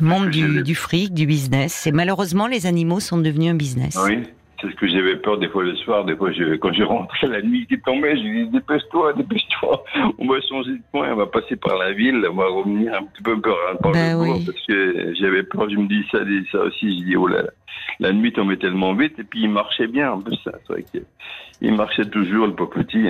monde 0.00 0.30
du, 0.30 0.62
du, 0.62 0.74
fric, 0.74 1.12
du 1.12 1.26
business. 1.26 1.86
Et 1.86 1.92
malheureusement, 1.92 2.46
les 2.46 2.64
animaux 2.64 3.00
sont 3.00 3.18
devenus 3.18 3.50
un 3.50 3.54
business. 3.54 3.98
Oui. 4.02 4.22
C'est 4.60 4.70
ce 4.70 4.76
que 4.76 4.86
j'avais 4.88 5.16
peur 5.16 5.38
des 5.38 5.48
fois 5.48 5.64
le 5.64 5.74
soir, 5.76 6.04
des 6.04 6.16
fois 6.16 6.32
je, 6.32 6.56
quand 6.56 6.72
je 6.72 6.82
rentrais 6.82 7.28
la 7.28 7.42
nuit 7.42 7.66
qui 7.66 7.80
tombait, 7.80 8.16
je 8.16 8.22
dis 8.22 8.50
dépêche-toi, 8.50 9.14
dépêche-toi, 9.14 9.84
on 10.18 10.26
va 10.26 10.40
changer 10.42 10.72
de 10.72 10.82
point, 10.92 11.12
on 11.12 11.16
va 11.16 11.26
passer 11.26 11.56
par 11.56 11.78
la 11.78 11.92
ville, 11.92 12.26
on 12.30 12.34
va 12.34 12.46
revenir 12.46 12.94
un 12.94 13.04
petit 13.04 13.22
peu 13.22 13.40
par, 13.40 13.54
par 13.80 13.92
ben 13.92 14.12
le 14.12 14.22
oui. 14.22 14.44
parce 14.44 14.66
que 14.66 15.14
j'avais 15.14 15.42
peur, 15.44 15.68
je 15.70 15.76
me 15.76 15.88
dis 15.88 16.04
ça, 16.10 16.18
ça 16.52 16.64
aussi, 16.64 16.98
je 16.98 17.04
dis 17.04 17.16
oh 17.16 17.26
là 17.26 17.42
là, 17.42 17.50
la 17.98 18.12
nuit 18.12 18.32
tombait 18.32 18.56
tellement 18.56 18.94
vite 18.94 19.18
et 19.18 19.24
puis 19.24 19.42
il 19.42 19.50
marchait 19.50 19.86
bien 19.86 20.12
en 20.12 20.20
plus, 20.20 20.38
vrai 20.68 20.84
qu'il 20.84 21.74
marchait 21.74 22.06
toujours 22.06 22.46
le 22.46 22.54
pauvre 22.54 22.70
petit. 22.70 23.08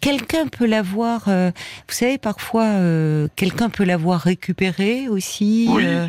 Quelqu'un 0.00 0.46
peut 0.46 0.66
l'avoir, 0.66 1.24
euh, 1.26 1.50
vous 1.88 1.94
savez, 1.94 2.18
parfois 2.18 2.64
euh, 2.64 3.26
quelqu'un 3.34 3.70
peut 3.70 3.84
l'avoir 3.84 4.20
récupéré 4.20 5.08
aussi. 5.08 5.66
Oui, 5.68 5.82
euh, 5.84 6.06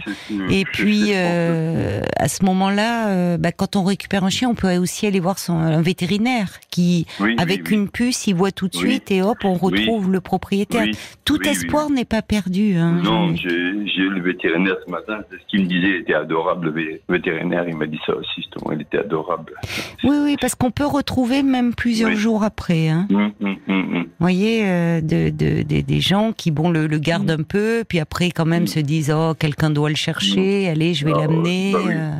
et 0.51 0.65
puis 0.65 1.13
à 1.13 2.27
ce 2.27 2.45
moment-là, 2.45 3.37
bah, 3.37 3.51
quand 3.51 3.75
on 3.75 3.83
récupère 3.83 4.23
un 4.23 4.29
chien, 4.29 4.49
on 4.49 4.55
peut 4.55 4.75
aussi 4.77 5.07
aller 5.07 5.19
voir 5.19 5.39
son 5.39 5.57
un 5.57 5.81
vétérinaire 5.81 6.59
qui, 6.69 7.07
avec 7.37 7.71
une 7.71 7.89
puce, 7.89 8.27
il 8.27 8.35
voit 8.35 8.51
tout 8.51 8.67
de 8.67 8.75
suite 8.75 9.09
et 9.09 9.23
hop, 9.23 9.37
on 9.43 9.55
retrouve 9.55 10.11
le 10.11 10.21
propriétaire. 10.21 10.85
Tout 11.25 11.41
espoir 11.47 11.89
n'est 11.89 12.05
pas 12.05 12.21
perdu. 12.21 12.75
Hein, 12.75 13.01
non, 13.03 13.35
j'ai 13.35 13.49
eu 13.49 14.09
le 14.09 14.21
vétérinaire 14.21 14.75
ce 14.85 14.91
matin, 14.91 15.21
c'est 15.29 15.37
ce 15.37 15.45
qu'il 15.47 15.61
me 15.61 15.65
disait, 15.65 15.89
il 15.89 15.95
était 16.01 16.13
adorable 16.13 16.71
le 16.71 17.01
vétérinaire, 17.09 17.56
il 17.67 17.75
m'a 17.75 17.85
dit 17.85 17.99
ça 18.05 18.15
aussi, 18.15 18.29
justement, 18.37 18.71
il 18.73 18.81
était 18.81 18.99
adorable. 18.99 19.53
Oui, 20.03 20.17
oui, 20.23 20.37
parce 20.39 20.55
qu'on 20.55 20.71
peut 20.71 20.85
retrouver 20.85 21.43
même 21.43 21.73
plusieurs 21.73 22.15
jours 22.15 22.43
après. 22.43 22.89
Hein. 22.89 23.07
Hum, 23.11 23.31
hum, 23.41 23.57
hum. 23.67 23.87
Vous 24.19 24.23
voyez, 24.23 24.65
euh, 24.65 24.99
de, 24.99 25.29
de, 25.29 25.61
des 25.61 25.99
gens 25.99 26.33
qui 26.33 26.49
bon 26.49 26.71
le, 26.71 26.87
le 26.87 26.97
gardent 26.97 27.29
un 27.29 27.43
peu, 27.43 27.83
puis 27.87 27.99
après 27.99 28.31
quand 28.31 28.45
même 28.45 28.65
se 28.65 28.79
disent 28.79 29.13
oh 29.15 29.33
quelqu'un 29.37 29.69
doit 29.69 29.89
le 29.89 29.95
chercher, 29.95 30.67
allez 30.69 30.95
je 30.95 31.05
vais 31.05 31.13
ah, 31.15 31.19
l'amener. 31.19 31.71
Bah 31.73 31.79
euh. 31.87 32.11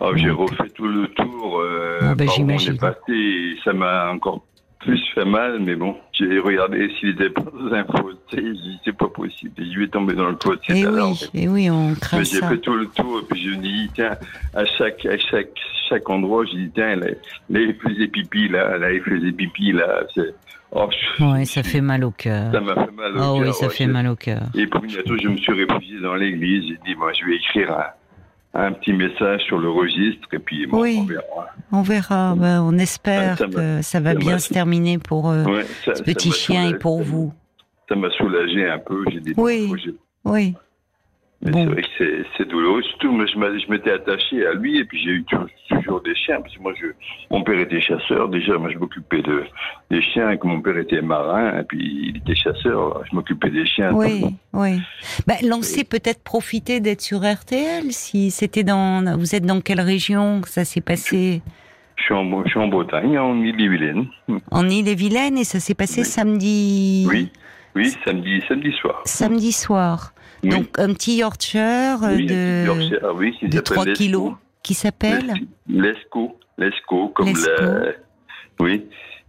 ah, 0.00 0.10
J'ai 0.16 0.30
refait 0.30 0.68
tout 0.74 0.88
le 0.88 1.06
tour. 1.08 1.60
Euh, 1.60 2.00
ah, 2.02 2.14
bah, 2.16 2.24
j'imagine. 2.34 2.76
Passé, 2.78 3.56
ça 3.64 3.72
m'a 3.72 4.10
encore 4.10 4.42
plus 4.80 5.00
fait 5.14 5.24
mal, 5.24 5.60
mais 5.60 5.76
bon, 5.76 5.94
j'ai 6.12 6.38
regardé 6.38 6.90
s'il 6.98 7.10
était 7.10 7.30
pas 7.30 7.42
dans 7.42 7.72
un 7.72 7.84
fauteuil, 7.84 8.58
c'est 8.84 8.96
pas 8.96 9.08
possible, 9.08 9.52
je 9.58 9.78
vais 9.78 9.88
tomber 9.88 10.14
dans 10.14 10.30
le 10.30 10.38
fauteuil. 10.42 10.80
Et 10.80 10.86
oui, 10.86 11.28
et 11.34 11.48
oui, 11.48 11.70
on 11.70 11.94
craint 11.94 12.22
J'ai 12.22 12.40
fait 12.40 12.58
tout 12.58 12.74
le 12.74 12.86
tour, 12.86 13.20
et 13.20 13.26
puis 13.30 13.44
je 13.44 13.56
me 13.56 13.62
dis, 13.62 13.90
tiens, 13.94 14.16
à 14.54 14.64
chaque, 14.64 15.04
à 15.04 15.18
chaque, 15.18 15.50
chaque 15.88 16.08
endroit, 16.08 16.44
je 16.46 16.56
dis, 16.56 16.70
tiens, 16.74 16.96
là, 16.96 17.08
il 17.50 17.74
faisait 17.74 18.08
pipi, 18.08 18.48
là, 18.48 18.78
là, 18.78 18.92
il 18.92 19.02
faisait 19.02 19.32
pipi, 19.32 19.72
là, 19.72 20.02
c'est, 20.14 20.34
Oh, 20.72 20.88
oui, 21.18 21.46
ça 21.46 21.64
fait 21.64 21.80
mal 21.80 22.04
au 22.04 22.12
cœur. 22.12 22.52
Ça 22.52 22.60
m'a 22.60 22.74
fait 22.76 22.92
mal 22.92 23.16
au 23.16 23.16
oh, 23.16 23.18
cœur. 23.18 23.36
oui, 23.38 23.52
ça 23.54 23.68
fait 23.70 23.86
mal 23.88 24.06
au 24.06 24.14
cœur. 24.14 24.42
Et 24.54 24.68
pour 24.68 24.80
bientôt, 24.82 25.16
je 25.20 25.26
me 25.26 25.36
suis 25.36 25.52
réfugié 25.52 25.98
dans 26.00 26.14
l'église. 26.14 26.62
J'ai 26.68 26.78
dit, 26.86 26.94
moi, 26.96 27.12
je 27.12 27.24
vais 27.26 27.34
écrire 27.34 27.72
un, 28.54 28.72
petit 28.72 28.92
message 28.92 29.42
sur 29.42 29.58
le 29.58 29.70
registre 29.70 30.26
et 30.32 30.38
puis 30.38 30.66
oui, 30.72 30.98
on 31.00 31.04
verra. 31.04 31.46
On 31.72 31.82
verra. 31.82 32.34
Ben, 32.36 32.62
on 32.62 32.76
espère 32.78 33.38
que 33.38 33.82
ça 33.82 34.00
va 34.00 34.14
bien 34.14 34.38
se 34.38 34.52
terminer 34.52 34.98
pour 34.98 35.30
euh, 35.30 35.44
ce 35.84 36.02
petit 36.02 36.32
chien 36.32 36.68
et 36.68 36.78
pour 36.78 37.02
vous. 37.02 37.32
Ça 37.88 37.96
m'a 37.96 38.10
soulagé 38.10 38.68
un 38.68 38.78
peu. 38.78 39.04
J'ai 39.10 39.20
dit, 39.20 39.34
oui, 39.36 39.72
oui. 40.24 40.54
Mais 41.42 41.52
c'est 41.52 41.64
vrai 41.64 41.82
que 41.82 42.24
c'est 42.36 42.48
douloureux. 42.48 42.82
Surtout, 42.82 43.12
moi, 43.12 43.24
je 43.26 43.70
m'étais 43.70 43.92
attaché 43.92 44.46
à 44.46 44.52
lui 44.52 44.78
et 44.78 44.84
puis 44.84 45.02
j'ai 45.02 45.10
eu 45.10 45.24
toujours 45.70 46.02
des 46.02 46.14
chiens. 46.14 46.40
Parce 46.42 46.54
que 46.54 46.60
moi, 46.60 46.74
je, 46.78 46.88
mon 47.30 47.42
père 47.42 47.58
était 47.58 47.80
chasseur. 47.80 48.28
Déjà, 48.28 48.58
moi, 48.58 48.70
je 48.70 48.76
m'occupais 48.76 49.22
de, 49.22 49.44
des 49.90 50.02
chiens. 50.02 50.36
Que 50.36 50.46
mon 50.46 50.60
père 50.60 50.76
était 50.76 51.00
marin 51.00 51.60
et 51.60 51.62
puis 51.62 52.10
il 52.10 52.16
était 52.18 52.34
chasseur. 52.34 53.02
Je 53.10 53.16
m'occupais 53.16 53.48
des 53.48 53.64
chiens. 53.64 53.90
Oui, 53.92 54.22
oui. 54.52 54.80
Bah, 55.26 55.34
lancez 55.42 55.84
peut-être 55.84 56.22
profiter 56.22 56.80
d'être 56.80 57.00
sur 57.00 57.20
RTL. 57.20 57.90
Si 57.90 58.30
c'était 58.30 58.64
dans, 58.64 59.16
vous 59.16 59.34
êtes 59.34 59.46
dans 59.46 59.62
quelle 59.62 59.80
région 59.80 60.42
que 60.42 60.48
ça 60.50 60.66
s'est 60.66 60.82
passé? 60.82 61.40
Je 61.96 62.02
suis, 62.04 62.14
en, 62.14 62.44
je 62.44 62.50
suis 62.50 62.60
en 62.60 62.68
Bretagne, 62.68 63.18
en 63.18 63.42
Ille-et-Vilaine. 63.42 64.06
En 64.50 64.68
Ille-et-Vilaine 64.68 65.38
et 65.38 65.44
ça 65.44 65.58
s'est 65.58 65.74
passé 65.74 66.04
samedi. 66.04 67.06
Oui, 67.08 67.30
oui, 67.74 67.94
samedi, 68.04 68.42
samedi 68.46 68.72
soir. 68.72 69.02
Samedi 69.04 69.52
soir. 69.52 70.12
Donc 70.42 70.78
un 70.78 70.92
petit 70.94 71.16
Yorkshire 71.16 72.00
de, 72.00 73.46
de 73.46 73.60
3 73.60 73.86
kilos 73.86 74.32
qui 74.62 74.74
s'appelle 74.74 75.34
Lesco. 75.68 76.38
Lesco, 76.58 77.08
comme 77.08 77.32
la... 77.32 77.92
Oui. 78.58 78.84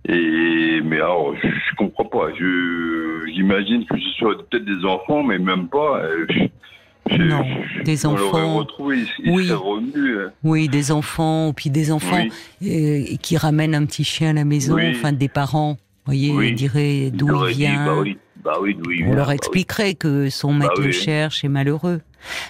Et 0.07 0.81
mais 0.83 0.97
alors, 0.97 1.35
je, 1.41 1.47
je 1.47 1.75
comprends 1.77 2.05
pas. 2.05 2.33
Je 2.37 3.11
j'imagine 3.33 3.85
que 3.85 3.97
ce 3.97 4.09
soit 4.17 4.37
peut-être 4.49 4.65
des 4.65 4.85
enfants, 4.85 5.23
mais 5.23 5.37
même 5.37 5.67
pas. 5.67 6.01
Euh, 6.03 6.25
non, 7.17 7.43
des 7.83 8.05
enfants. 8.05 8.57
Retrouvé, 8.57 9.03
oui. 9.25 9.51
Revenu, 9.51 10.19
hein. 10.19 10.31
oui, 10.43 10.67
des 10.69 10.91
enfants, 10.91 11.51
puis 11.53 11.69
des 11.69 11.91
enfants 11.91 12.25
euh, 12.63 13.03
qui 13.21 13.37
ramènent 13.37 13.75
un 13.75 13.85
petit 13.85 14.03
chien 14.03 14.29
à 14.29 14.33
la 14.33 14.45
maison, 14.45 14.77
enfin 14.91 15.11
des 15.11 15.27
parents. 15.27 15.77
Vous 16.05 16.13
voyez, 16.13 16.49
ils 16.49 16.55
diraient 16.55 17.11
d'où 17.11 17.47
il 17.47 17.55
vient. 17.57 17.85
Bah 17.85 18.03
bah 18.43 18.57
oui, 18.61 18.77
On 19.05 19.13
leur 19.13 19.27
bah 19.27 19.35
expliquerait 19.35 19.95
que 19.95 20.29
son 20.29 20.53
maître 20.53 20.73
bah 20.77 20.83
le 20.83 20.91
cherche 20.91 21.43
est 21.43 21.49
malheureux. 21.49 22.01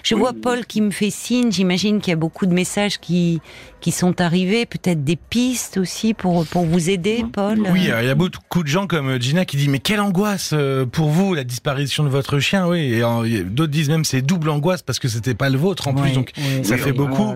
Je 0.02 0.14
vois 0.14 0.32
Paul 0.32 0.64
qui 0.66 0.80
me 0.80 0.90
fait 0.90 1.10
signe. 1.10 1.50
J'imagine 1.52 2.00
qu'il 2.00 2.10
y 2.10 2.14
a 2.14 2.16
beaucoup 2.16 2.46
de 2.46 2.52
messages 2.52 2.98
qui 2.98 3.40
qui 3.80 3.90
sont 3.90 4.20
arrivés, 4.20 4.64
peut-être 4.64 5.02
des 5.02 5.16
pistes 5.16 5.76
aussi 5.76 6.14
pour 6.14 6.46
pour 6.46 6.64
vous 6.64 6.88
aider, 6.88 7.24
Paul. 7.32 7.60
Oui, 7.72 7.90
il 8.00 8.06
y 8.06 8.10
a 8.10 8.14
beaucoup 8.14 8.62
de 8.62 8.68
gens 8.68 8.86
comme 8.86 9.20
Gina 9.20 9.44
qui 9.44 9.56
dit 9.56 9.68
mais 9.68 9.80
quelle 9.80 10.00
angoisse 10.00 10.50
euh, 10.52 10.86
pour 10.86 11.08
vous 11.08 11.34
la 11.34 11.42
disparition 11.42 12.04
de 12.04 12.08
votre 12.08 12.38
chien. 12.38 12.66
Oui, 12.68 12.94
et 12.94 13.42
d'autres 13.42 13.72
disent 13.72 13.88
même 13.88 14.04
c'est 14.04 14.22
double 14.22 14.50
angoisse 14.50 14.82
parce 14.82 14.98
que 14.98 15.08
c'était 15.08 15.34
pas 15.34 15.48
le 15.50 15.58
vôtre 15.58 15.88
en 15.88 15.94
plus, 15.94 16.12
donc 16.12 16.32
ça 16.62 16.76
fait 16.76 16.92
beaucoup. 16.92 17.34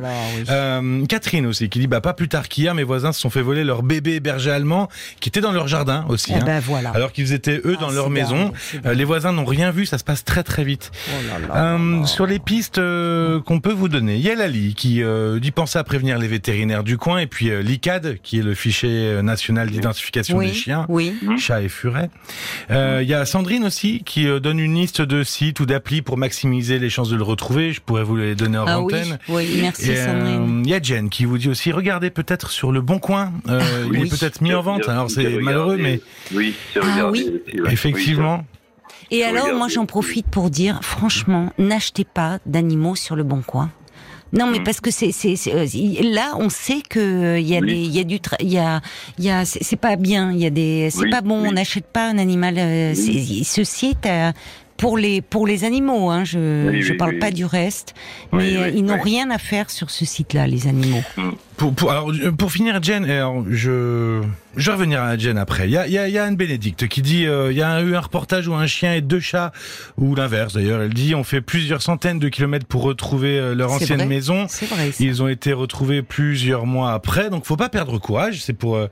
euh, 0.49 1.07
Catherine 1.07 1.46
aussi 1.46 1.68
qui 1.68 1.81
dit 1.81 1.87
bah 1.88 2.01
pas 2.01 2.14
plus 2.14 2.29
tard 2.29 2.49
qu'hier 2.49 2.75
mes 2.75 2.85
voisins 2.85 3.12
se 3.12 3.20
sont 3.20 3.31
fait 3.31 3.42
voler 3.42 3.64
leur 3.64 3.83
bébé 3.83 4.20
berger 4.20 4.51
allemand 4.51 4.88
qui 5.20 5.29
était 5.29 5.40
dans 5.40 5.53
leur 5.53 5.68
jardin 5.68 6.05
aussi. 6.09 6.33
Eh 6.33 6.37
hein. 6.37 6.42
ben 6.44 6.61
voilà. 6.61 6.90
Alors 6.90 7.12
qu'ils 7.12 7.33
étaient 7.33 7.61
eux 7.64 7.77
dans 7.81 7.90
ah, 7.90 7.94
leur 7.94 8.11
maison. 8.11 8.53
Euh, 8.85 8.94
les 8.94 9.05
voisins 9.05 9.33
n'ont 9.33 9.44
rien 9.44 9.70
vu, 9.70 9.87
ça 9.87 9.99
se 9.99 10.05
passe 10.05 10.25
très 10.25 10.42
très 10.42 10.64
vite. 10.64 10.90
Oh 11.09 11.57
euh, 11.57 12.05
sur 12.05 12.26
les 12.27 12.39
pistes 12.39 12.79
euh, 12.79 13.41
qu'on 13.41 13.61
peut 13.61 13.73
vous 13.73 13.89
donner, 13.89 14.17
il 14.17 14.23
y 14.23 14.31
a 14.31 14.35
Lali 14.35 14.75
qui 14.75 15.03
euh, 15.03 15.39
dit 15.39 15.51
penser 15.51 15.79
à 15.79 15.85
prévenir 15.85 16.19
les 16.19 16.29
vétérinaires 16.29 16.85
du 16.85 16.99
coin 16.99 17.19
et 17.19 17.27
puis 17.27 17.51
l'ICAD 17.62 18.19
qui 18.23 18.39
est 18.39 18.43
le 18.43 18.55
fichier 18.55 19.23
national 19.23 19.71
d'identification 19.71 20.41
des 20.41 20.53
chiens, 20.53 20.87
oui. 20.89 21.15
chats 21.39 21.62
et 21.62 21.69
furets. 21.69 22.11
Il 22.71 23.09
y 23.09 23.15
a 23.15 23.25
Sandrine 23.25 23.65
aussi 23.65 24.03
qui 24.05 24.27
donne 24.41 24.59
une 24.59 24.75
liste 24.75 25.03
de 25.03 25.23
sites 25.23 25.61
ou 25.61 25.67
d'applis 25.67 26.03
pour 26.03 26.17
maximiser 26.17 26.79
les 26.79 26.91
chances 26.91 27.11
de 27.11 27.17
le 27.17 27.23
retrouver. 27.23 27.73
Je 27.73 27.81
pourrais 27.81 28.05
vous 28.05 28.17
les 28.17 28.35
donner 28.35 28.59
en 28.59 28.67
ah 28.67 28.81
antenne. 28.81 29.19
Oui, 29.29 29.49
oui 29.53 29.59
merci 29.62 29.97
Sandrine. 29.97 30.62
Il 30.65 30.71
y 30.71 30.75
a 30.75 30.83
Jen 30.83 31.09
qui 31.09 31.25
vous 31.25 31.39
dit 31.39 31.49
aussi 31.49 31.73
regardez 31.73 32.11
peut-être 32.11 32.51
sur 32.51 32.73
le 32.73 32.81
bon 32.81 32.99
coin. 32.99 33.33
Ah 33.49 33.59
il 33.93 34.01
est 34.01 34.11
peut-être 34.11 34.41
mis 34.41 34.55
en 34.55 34.62
vente. 34.62 34.89
Alors 34.89 35.11
c'est 35.11 35.39
malheureux, 35.41 35.77
mais 35.77 36.01
oui, 36.35 36.55
ah, 36.77 37.11
oui. 37.11 37.41
effectivement. 37.67 38.45
Et 39.11 39.25
alors, 39.25 39.53
moi, 39.55 39.69
j'en 39.69 39.87
profite 39.87 40.27
pour 40.27 40.51
dire, 40.51 40.81
franchement, 40.83 41.51
n'achetez 41.59 42.05
pas 42.05 42.38
d'animaux 42.47 42.97
sur 42.97 43.16
le 43.16 43.23
bon 43.23 43.42
coin. 43.42 43.71
Non, 44.33 44.47
mais 44.51 44.59
mm. 44.59 44.64
parce 44.64 44.81
que 44.81 44.90
c'est 44.90 45.12
c'est 45.12 45.37
euh, 45.55 45.66
là 46.03 46.33
on 46.37 46.49
sait 46.49 46.83
que 46.88 47.38
il 47.38 47.47
y 47.47 47.57
a 47.57 47.61
des 47.61 47.75
il 47.75 47.95
y 47.95 48.01
a 48.01 48.05
du 48.05 48.19
il 48.40 48.53
y 48.53 48.59
a 48.59 48.81
il 49.19 49.25
y 49.25 49.31
a 49.31 49.45
c'est 49.45 49.77
pas 49.77 49.97
bien 49.97 50.33
il 50.33 50.38
y 50.38 50.47
a 50.47 50.51
des 50.51 50.88
c'est 50.90 51.09
pas 51.09 51.21
bon 51.21 51.47
on 51.47 51.53
n'achète 51.53 51.87
pas 51.87 52.09
un 52.09 52.19
animal 52.19 52.57
euh, 52.59 52.95
ceci 52.95 53.97
est 54.05 54.33
pour 54.77 54.99
les 54.99 55.23
pour 55.23 55.47
les 55.47 55.64
animaux 55.64 56.11
hein 56.11 56.25
je 56.25 56.81
je 56.81 56.92
parle 56.95 57.19
pas 57.19 57.31
du 57.31 57.45
reste 57.45 57.95
mais 58.33 58.57
euh, 58.57 58.69
ils 58.69 58.85
n'ont 58.85 59.01
rien 59.01 59.31
à 59.31 59.38
faire 59.38 59.71
sur 59.71 59.90
ce 59.90 60.05
site 60.05 60.35
là 60.35 60.47
les 60.47 60.66
animaux. 60.66 61.03
Pour, 61.57 61.75
pour, 61.75 61.90
alors, 61.90 62.12
pour 62.37 62.53
finir, 62.53 62.83
Jen, 62.83 63.05
alors, 63.05 63.45
je, 63.49 64.23
je 64.57 64.71
vais 64.71 64.73
revenir 64.73 65.03
à 65.03 65.16
Jen 65.16 65.38
après. 65.38 65.66
Il 65.66 65.71
y 65.71 65.79
a, 65.79 65.87
y, 65.87 65.97
a, 65.97 66.09
y 66.09 66.19
a 66.19 66.25
Anne 66.25 66.37
Bénédicte 66.37 66.87
qui 66.88 67.01
dit 67.01 67.27
euh, 67.27 67.51
il 67.51 67.57
y 67.57 67.62
a 67.62 67.81
eu 67.81 67.95
un 67.95 68.01
reportage 68.01 68.47
où 68.47 68.55
un 68.55 68.66
chien 68.66 68.95
et 68.95 69.01
deux 69.01 69.21
chats, 69.21 69.53
ou 69.97 70.14
l'inverse 70.14 70.53
d'ailleurs, 70.55 70.83
elle 70.83 70.92
dit 70.92 71.14
on 71.14 71.25
fait 71.25 71.40
plusieurs 71.40 71.81
centaines 71.81 72.19
de 72.19 72.29
kilomètres 72.29 72.66
pour 72.66 72.83
retrouver 72.83 73.38
euh, 73.38 73.55
leur 73.55 73.73
ancienne 73.73 74.07
maison. 74.07 74.47
Vrai, 74.47 74.90
Ils 75.01 75.23
ont 75.23 75.29
été 75.29 75.53
retrouvés 75.55 76.03
plusieurs 76.03 76.66
mois 76.66 76.92
après, 76.92 77.31
donc 77.31 77.47
faut 77.47 77.57
pas 77.57 77.71
perdre 77.71 77.99
courage. 77.99 78.42
C'est 78.42 78.53
pour 78.53 78.77
euh, 78.77 78.88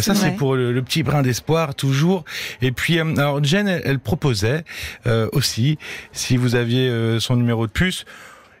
ça, 0.00 0.14
c'est 0.14 0.32
pour 0.32 0.56
le, 0.56 0.80
petit 0.82 1.02
brin 1.02 1.22
d'espoir 1.22 1.74
toujours. 1.74 2.24
Et 2.62 2.72
puis, 2.72 2.98
alors 2.98 3.42
Jen, 3.44 3.68
elle, 3.68 3.82
elle 3.84 3.98
proposait 4.00 4.64
aussi, 5.32 5.78
si 6.12 6.36
vous 6.36 6.54
aviez 6.54 7.18
son 7.20 7.36
numéro 7.36 7.66
de 7.66 7.72
puce 7.72 8.04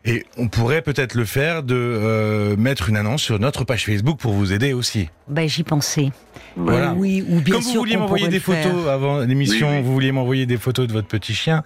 et 0.04 0.24
on 0.36 0.48
pourrait 0.48 0.82
peut-être 0.82 1.14
le 1.14 1.24
faire 1.24 1.62
de 1.62 1.74
euh, 1.76 2.56
mettre 2.56 2.88
une 2.88 2.96
annonce 2.96 3.22
sur 3.22 3.38
notre 3.38 3.64
page 3.64 3.84
Facebook 3.84 4.18
pour 4.18 4.32
vous 4.32 4.52
aider 4.52 4.72
aussi. 4.72 5.08
Ben, 5.30 5.48
j'y 5.48 5.62
pensais. 5.62 6.10
Voilà. 6.56 6.94
oui, 6.96 7.24
ou 7.28 7.40
bien 7.40 7.54
Comme 7.54 7.62
sûr 7.62 7.72
vous 7.74 7.78
vouliez 7.80 7.96
m'envoyer 7.96 8.28
des 8.28 8.40
photos 8.40 8.88
avant 8.88 9.20
l'émission, 9.20 9.68
Oui, 9.68 9.76
oui. 9.76 9.82
vous 9.82 9.92
vouliez 9.92 10.10
m'envoyer 10.12 10.46
des 10.46 10.56
photos 10.56 10.86
de 10.88 10.92
votre 10.92 11.06
petit 11.06 11.32
chien, 11.32 11.62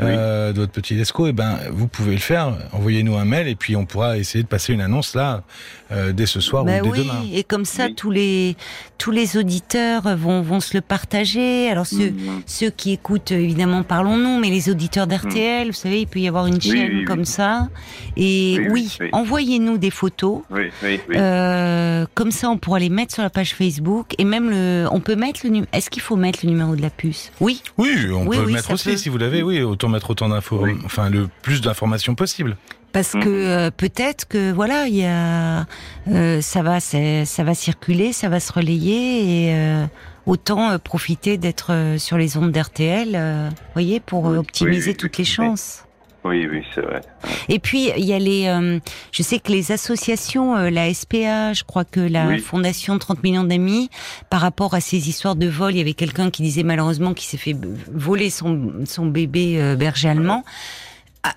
euh, 0.00 0.52
de 0.52 0.60
votre 0.60 0.72
petit 0.72 0.94
Lesco, 0.94 1.26
et 1.26 1.32
ben 1.32 1.58
vous 1.72 1.88
pouvez 1.88 2.12
le 2.12 2.20
faire. 2.20 2.54
Envoyez-nous 2.72 3.16
un 3.16 3.24
mail 3.24 3.48
et 3.48 3.56
puis 3.56 3.74
on 3.74 3.84
pourra 3.84 4.16
essayer 4.16 4.42
de 4.44 4.48
passer 4.48 4.72
une 4.72 4.80
annonce 4.80 5.14
là 5.16 5.42
euh, 5.90 6.12
dès 6.12 6.26
ce 6.26 6.40
soir 6.40 6.64
Bah 6.64 6.78
ou 6.80 6.84
dès 6.84 6.90
oui, 6.90 6.98
demain. 7.00 7.22
et 7.32 7.42
comme 7.42 7.64
ça, 7.64 7.86
Oui. 7.86 7.94
tous 7.94 8.10
les 8.12 8.56
tous 8.96 9.10
les 9.10 9.36
auditeurs 9.36 10.16
vont 10.16 10.42
vont 10.42 10.60
se 10.60 10.76
le 10.76 10.82
partager. 10.82 11.68
Alors 11.70 11.86
ceux 11.86 12.10
Mhm. 12.10 12.42
ceux 12.46 12.70
qui 12.70 12.92
écoutent 12.92 13.32
évidemment 13.32 13.82
parlons-nous, 13.82 14.38
mais 14.38 14.50
les 14.50 14.70
auditeurs 14.70 15.06
d'RTL, 15.08 15.68
vous 15.68 15.72
savez, 15.72 16.02
il 16.02 16.06
peut 16.06 16.20
y 16.20 16.28
avoir 16.28 16.46
une 16.46 16.60
chaîne 16.60 16.74
oui, 16.92 16.98
oui. 17.00 17.04
comme 17.04 17.24
ça. 17.24 17.68
Et 18.16 18.56
Oui, 18.60 18.66
oui, 18.70 18.70
oui, 18.72 18.96
oui. 19.00 19.08
envoyez-nous 19.12 19.78
des 19.78 19.90
photos. 19.90 20.42
Oui, 20.50 20.62
oui, 20.84 21.00
oui. 21.08 21.16
Euh, 21.18 22.06
comme 22.14 22.30
ça, 22.30 22.50
on 22.50 22.56
pourra 22.56 22.78
les 22.78 22.88
mettre 22.88 23.07
sur 23.12 23.22
la 23.22 23.30
page 23.30 23.54
Facebook 23.54 24.14
et 24.18 24.24
même 24.24 24.50
le. 24.50 24.86
On 24.92 25.00
peut 25.00 25.16
mettre 25.16 25.40
le. 25.44 25.50
nu- 25.50 25.64
Est-ce 25.72 25.90
qu'il 25.90 26.02
faut 26.02 26.16
mettre 26.16 26.40
le 26.44 26.50
numéro 26.50 26.76
de 26.76 26.82
la 26.82 26.90
puce? 26.90 27.30
Oui. 27.40 27.62
Oui, 27.78 28.06
on 28.12 28.26
Oui, 28.26 28.36
peut 28.36 28.44
le 28.46 28.52
mettre 28.52 28.70
aussi 28.72 28.90
peut. 28.90 28.96
si 28.96 29.08
vous 29.08 29.18
l'avez. 29.18 29.42
Oui, 29.42 29.62
autant 29.62 29.88
mettre 29.88 30.10
autant 30.10 30.28
d'infos, 30.28 30.60
Oui. 30.62 30.72
enfin 30.84 31.10
le 31.10 31.28
plus 31.42 31.60
d'informations 31.60 32.14
possible. 32.14 32.56
Parce 32.92 33.14
Mhm. 33.14 33.22
que 33.24 33.28
euh, 33.28 33.70
peut-être 33.70 34.26
que 34.28 34.50
voilà, 34.52 34.86
il 34.88 34.94
y 34.96 35.04
a, 35.04 35.66
euh, 36.08 36.40
ça 36.40 36.62
va, 36.62 36.80
ça 36.80 37.44
va 37.44 37.54
circuler, 37.54 38.12
ça 38.14 38.28
va 38.30 38.40
se 38.40 38.50
relayer 38.52 39.48
et 39.48 39.54
euh, 39.54 39.84
autant 40.24 40.70
euh, 40.70 40.78
profiter 40.78 41.36
d'être 41.36 41.72
euh, 41.72 41.98
sur 41.98 42.16
les 42.16 42.38
ondes 42.38 42.50
d'RTL, 42.50 43.10
euh, 43.14 43.50
voyez, 43.74 44.00
pour 44.00 44.28
euh, 44.28 44.38
optimiser 44.38 44.90
oui, 44.92 44.96
toutes 44.96 45.18
les 45.18 45.24
chances. 45.24 45.84
Oui, 46.28 46.46
oui, 46.50 46.62
c'est 46.74 46.82
vrai. 46.82 47.00
Et 47.48 47.58
puis 47.58 47.90
il 47.96 48.04
y 48.04 48.12
a 48.12 48.18
les, 48.18 48.46
euh, 48.46 48.78
je 49.12 49.22
sais 49.22 49.38
que 49.38 49.50
les 49.50 49.72
associations, 49.72 50.56
euh, 50.56 50.70
la 50.70 50.92
SPA, 50.92 51.52
je 51.54 51.64
crois 51.64 51.84
que 51.84 52.00
la 52.00 52.26
Oui. 52.26 52.38
Fondation 52.38 52.98
30 52.98 53.22
millions 53.22 53.44
d'amis, 53.44 53.88
par 54.30 54.40
rapport 54.40 54.74
à 54.74 54.80
ces 54.80 55.08
histoires 55.08 55.36
de 55.36 55.48
vol, 55.48 55.72
il 55.74 55.78
y 55.78 55.80
avait 55.80 55.94
quelqu'un 55.94 56.30
qui 56.30 56.42
disait 56.42 56.62
malheureusement 56.62 57.14
qu'il 57.14 57.26
s'est 57.26 57.36
fait 57.38 57.56
voler 57.92 58.30
son 58.30 58.72
son 58.84 59.06
bébé 59.06 59.56
euh, 59.58 59.76
berger 59.76 60.08
allemand. 60.08 60.44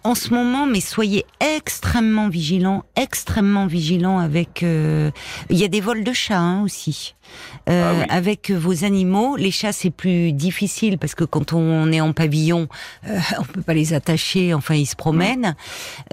En 0.04 0.16
ce 0.16 0.34
moment, 0.34 0.66
mais 0.66 0.82
soyez 0.82 1.26
extrêmement 1.40 2.30
vigilants, 2.30 2.84
extrêmement 2.96 3.68
vigilants 3.68 4.20
avec. 4.20 4.64
euh, 4.64 5.12
Il 5.50 5.58
y 5.58 5.64
a 5.64 5.68
des 5.68 5.82
vols 5.82 6.04
de 6.04 6.14
chats 6.14 6.40
hein, 6.40 6.62
aussi. 6.64 7.16
Euh, 7.70 7.94
Ah 7.94 8.00
oui. 8.00 8.06
Avec 8.10 8.52
vos 8.52 8.84
animaux, 8.84 9.38
les 9.38 9.52
chats 9.52 9.72
c'est 9.72 9.90
plus 9.90 10.34
difficile 10.34 10.98
parce 10.98 11.16
que 11.16 11.24
quand 11.24 11.54
on 11.54 11.92
est 11.92 12.02
en 12.02 12.12
pavillon, 12.14 12.68
euh, 13.08 13.18
on 13.40 13.44
peut 13.44 13.62
pas 13.62 13.74
les 13.74 13.94
attacher. 13.94 14.54
Enfin, 14.54 14.76
ils 14.76 14.86
se 14.86 14.96
promènent. 14.96 15.56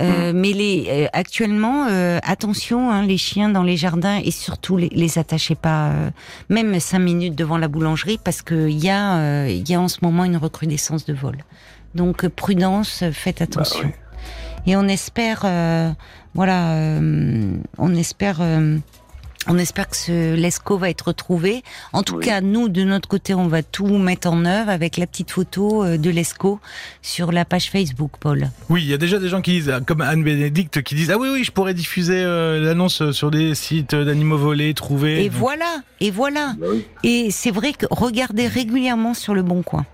Euh, 0.01 0.33
Mais 0.35 0.53
les 0.53 0.87
euh, 0.89 1.07
actuellement, 1.13 1.87
euh, 1.91 2.19
attention, 2.23 2.91
hein, 2.91 3.03
les 3.05 3.19
chiens 3.19 3.49
dans 3.49 3.65
les 3.65 3.77
jardins 3.77 4.21
et 4.23 4.31
surtout 4.31 4.77
les, 4.77 4.91
les 4.91 5.19
attachez 5.19 5.55
pas, 5.57 5.89
euh, 5.91 6.11
même 6.49 6.79
cinq 6.81 7.01
minutes 7.01 7.35
devant 7.35 7.59
la 7.59 7.69
boulangerie 7.69 8.19
parce 8.23 8.43
que 8.43 8.69
il 8.69 8.79
y 8.79 8.91
a 8.91 9.17
euh, 9.19 9.49
il 9.51 9.69
y 9.69 9.75
a 9.75 9.81
en 9.81 9.89
ce 9.89 9.99
moment 10.03 10.25
une 10.25 10.37
recrudescence 10.37 11.05
de 11.05 11.15
vol. 11.15 11.37
Donc 11.99 12.27
prudence, 12.29 13.05
faites 13.13 13.43
attention. 13.43 13.81
oui. 13.85 13.91
Et 14.67 14.77
on 14.77 14.87
espère, 14.89 15.43
euh, 15.45 15.91
voilà, 16.35 16.73
euh, 16.75 17.53
on 17.79 17.95
espère. 17.95 18.39
euh, 18.41 18.79
on 19.51 19.57
espère 19.57 19.89
que 19.89 19.97
ce 19.97 20.35
Lesco 20.35 20.77
va 20.77 20.91
être 20.91 21.07
retrouvé. 21.09 21.63
En 21.95 22.03
tout 22.03 22.17
Oui. 22.17 22.25
cas, 22.27 22.43
nous, 22.43 22.69
de 22.69 22.83
notre 22.85 23.09
côté, 23.09 23.33
on 23.33 23.47
va 23.49 23.63
tout 23.63 23.87
mettre 23.97 24.29
en 24.29 24.45
œuvre 24.45 24.69
avec 24.69 24.99
la 24.99 25.07
petite 25.07 25.31
photo 25.31 25.97
de 25.97 26.11
Lesco 26.11 26.61
sur 27.01 27.33
la 27.33 27.47
page 27.47 27.71
Facebook, 27.71 28.11
Paul. 28.21 28.51
Oui, 28.69 28.83
il 28.83 28.89
y 28.91 28.93
a 28.93 28.99
déjà 28.99 29.19
des 29.19 29.29
gens 29.31 29.41
qui 29.41 29.53
disent, 29.53 29.73
comme 29.87 30.03
Anne 30.03 30.23
Bénédicte, 30.23 30.83
qui 30.83 30.95
disent 30.95 31.11
ah 31.11 31.17
oui 31.19 31.29
oui, 31.33 31.45
je 31.45 31.51
pourrais 31.53 31.73
diffuser 31.73 32.21
euh, 32.23 32.61
l'annonce 32.63 33.11
sur 33.13 33.31
des 33.31 33.55
sites 33.55 33.95
d'animaux 33.95 34.37
volés, 34.37 34.75
trouvés. 34.75 35.25
Et 35.25 35.31
voilà, 35.31 35.79
et 36.01 36.11
voilà. 36.11 36.55
Bah 36.59 36.67
oui. 36.71 36.85
Et 37.05 37.31
c'est 37.31 37.53
vrai 37.53 37.73
que 37.73 37.87
regardez 37.91 38.47
régulièrement 38.49 39.15
sur 39.15 39.35
le 39.35 39.43
Bon 39.43 39.63
Coin. 39.63 39.87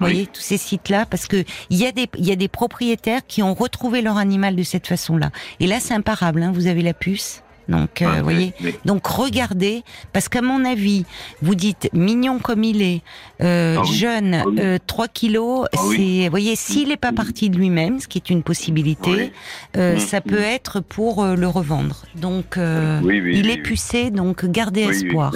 Vous 0.00 0.06
Oui. 0.06 0.12
voyez 0.12 0.26
tous 0.26 0.40
ces 0.40 0.56
sites-là, 0.56 1.04
parce 1.06 1.26
que 1.26 1.44
il 1.68 1.76
y 1.76 1.86
a 1.86 1.92
des 1.92 2.08
il 2.16 2.26
y 2.26 2.32
a 2.32 2.36
des 2.36 2.48
propriétaires 2.48 3.20
qui 3.26 3.42
ont 3.42 3.54
retrouvé 3.54 4.00
leur 4.02 4.16
animal 4.16 4.56
de 4.56 4.62
cette 4.62 4.86
façon-là. 4.86 5.30
Et 5.60 5.66
là, 5.66 5.76
c'est 5.78 5.94
imparable. 5.94 6.42
Hein, 6.42 6.52
vous 6.54 6.66
avez 6.66 6.82
la 6.82 6.94
puce. 6.94 7.42
Donc, 7.68 8.02
euh, 8.02 8.06
Ah, 8.10 8.16
vous 8.18 8.24
voyez. 8.24 8.52
oui, 8.60 8.66
oui. 8.72 8.74
Donc 8.84 9.06
regardez, 9.06 9.84
parce 10.12 10.28
qu'à 10.28 10.42
mon 10.42 10.64
avis, 10.64 11.04
vous 11.40 11.54
dites 11.54 11.88
mignon 11.92 12.40
comme 12.40 12.64
il 12.64 12.82
est, 12.82 13.02
euh, 13.42 13.76
Ah 13.78 13.82
oui. 13.82 13.94
jeune, 13.94 14.34
Ah 14.34 14.44
euh, 14.58 14.78
3 14.88 15.06
kilos, 15.06 15.66
Ah 15.72 15.78
oui. 15.86 16.24
vous 16.24 16.30
voyez, 16.30 16.56
s'il 16.56 16.88
n'est 16.88 16.96
pas 16.96 17.12
parti 17.12 17.48
de 17.48 17.56
lui-même, 17.56 18.00
ce 18.00 18.08
qui 18.08 18.18
est 18.18 18.28
une 18.30 18.42
possibilité, 18.42 19.32
euh, 19.76 19.96
Mm, 19.96 19.98
ça 20.00 20.20
peut 20.20 20.40
être 20.40 20.80
pour 20.80 21.22
euh, 21.22 21.36
le 21.36 21.46
revendre. 21.46 22.06
Donc, 22.16 22.56
euh, 22.56 23.00
il 23.32 23.48
est 23.50 23.62
pucé, 23.62 24.10
donc 24.10 24.46
gardez 24.46 24.86
Oui, 24.86 24.90
espoir. 24.96 25.32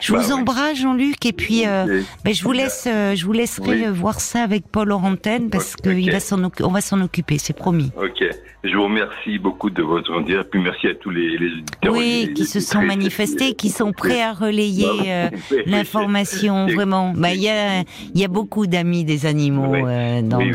Je 0.00 0.12
Bah 0.12 0.18
vous 0.20 0.32
oui. 0.32 0.40
embrasse, 0.40 0.78
Jean-Luc, 0.78 1.24
et 1.26 1.32
puis 1.32 1.66
euh, 1.66 2.02
ben, 2.24 2.34
je 2.34 2.42
vous 2.44 2.52
laisse, 2.52 2.86
euh, 2.86 3.14
je 3.14 3.24
vous 3.24 3.32
laisserai 3.32 3.88
Oui. 3.88 3.98
voir 3.98 4.20
ça 4.20 4.42
avec 4.42 4.68
Paul 4.68 4.90
Orantène 4.92 5.50
parce 5.50 5.74
il 5.84 6.10
va 6.10 6.20
s'en, 6.20 6.40
on 6.62 6.68
va 6.70 6.80
s'en 6.80 7.00
occuper, 7.00 7.38
c'est 7.38 7.56
promis. 7.56 7.90
Ok. 7.96 8.24
Je 8.64 8.74
vous 8.76 8.84
remercie 8.84 9.38
beaucoup 9.38 9.70
de 9.70 9.82
votre 9.82 10.22
dire, 10.22 10.44
puis 10.50 10.60
merci 10.60 10.88
à 10.88 10.94
tous 10.94 11.10
les, 11.10 11.38
les 11.38 11.46
auditeurs. 11.52 11.92
Oui, 11.92 12.24
les- 12.26 12.32
qui 12.34 12.42
les 12.42 12.48
se 12.48 12.58
sont 12.60 12.82
manifestés, 12.82 13.54
qui 13.54 13.68
sont 13.70 13.92
prêts 13.92 14.22
à 14.22 14.32
relayer 14.32 14.86
Bah 14.86 15.04
euh, 15.06 15.30
l'information. 15.66 16.66
Vraiment, 16.66 17.12
bah 17.14 17.32
il 17.32 17.42
y 17.42 17.48
a, 17.48 17.80
il 18.14 18.20
y 18.20 18.24
a 18.24 18.28
beaucoup 18.28 18.66
d'amis 18.66 19.04
des 19.04 19.26
animaux 19.26 19.74
euh, 19.74 20.20
dans, 20.22 20.38
dans 20.38 20.38
oui, 20.38 20.50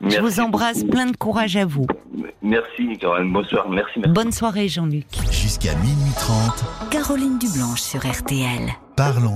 Je 0.00 0.20
vous 0.20 0.40
embrasse, 0.40 0.78
beaucoup. 0.80 0.90
plein 0.90 1.06
de 1.06 1.16
courage 1.16 1.56
à 1.56 1.64
vous. 1.64 1.86
Merci, 2.42 2.96
Caroline. 2.98 3.32
Bonsoir. 3.32 3.68
Merci, 3.68 3.98
merci. 3.98 4.12
Bonne 4.12 4.32
soirée, 4.32 4.68
Jean-Luc. 4.68 5.06
Jusqu'à 5.32 5.74
minuit 5.76 6.12
30, 6.18 6.90
Caroline 6.90 7.38
Dublanche 7.38 7.80
sur 7.80 8.00
RTL. 8.06 8.70
parlons 8.96 9.34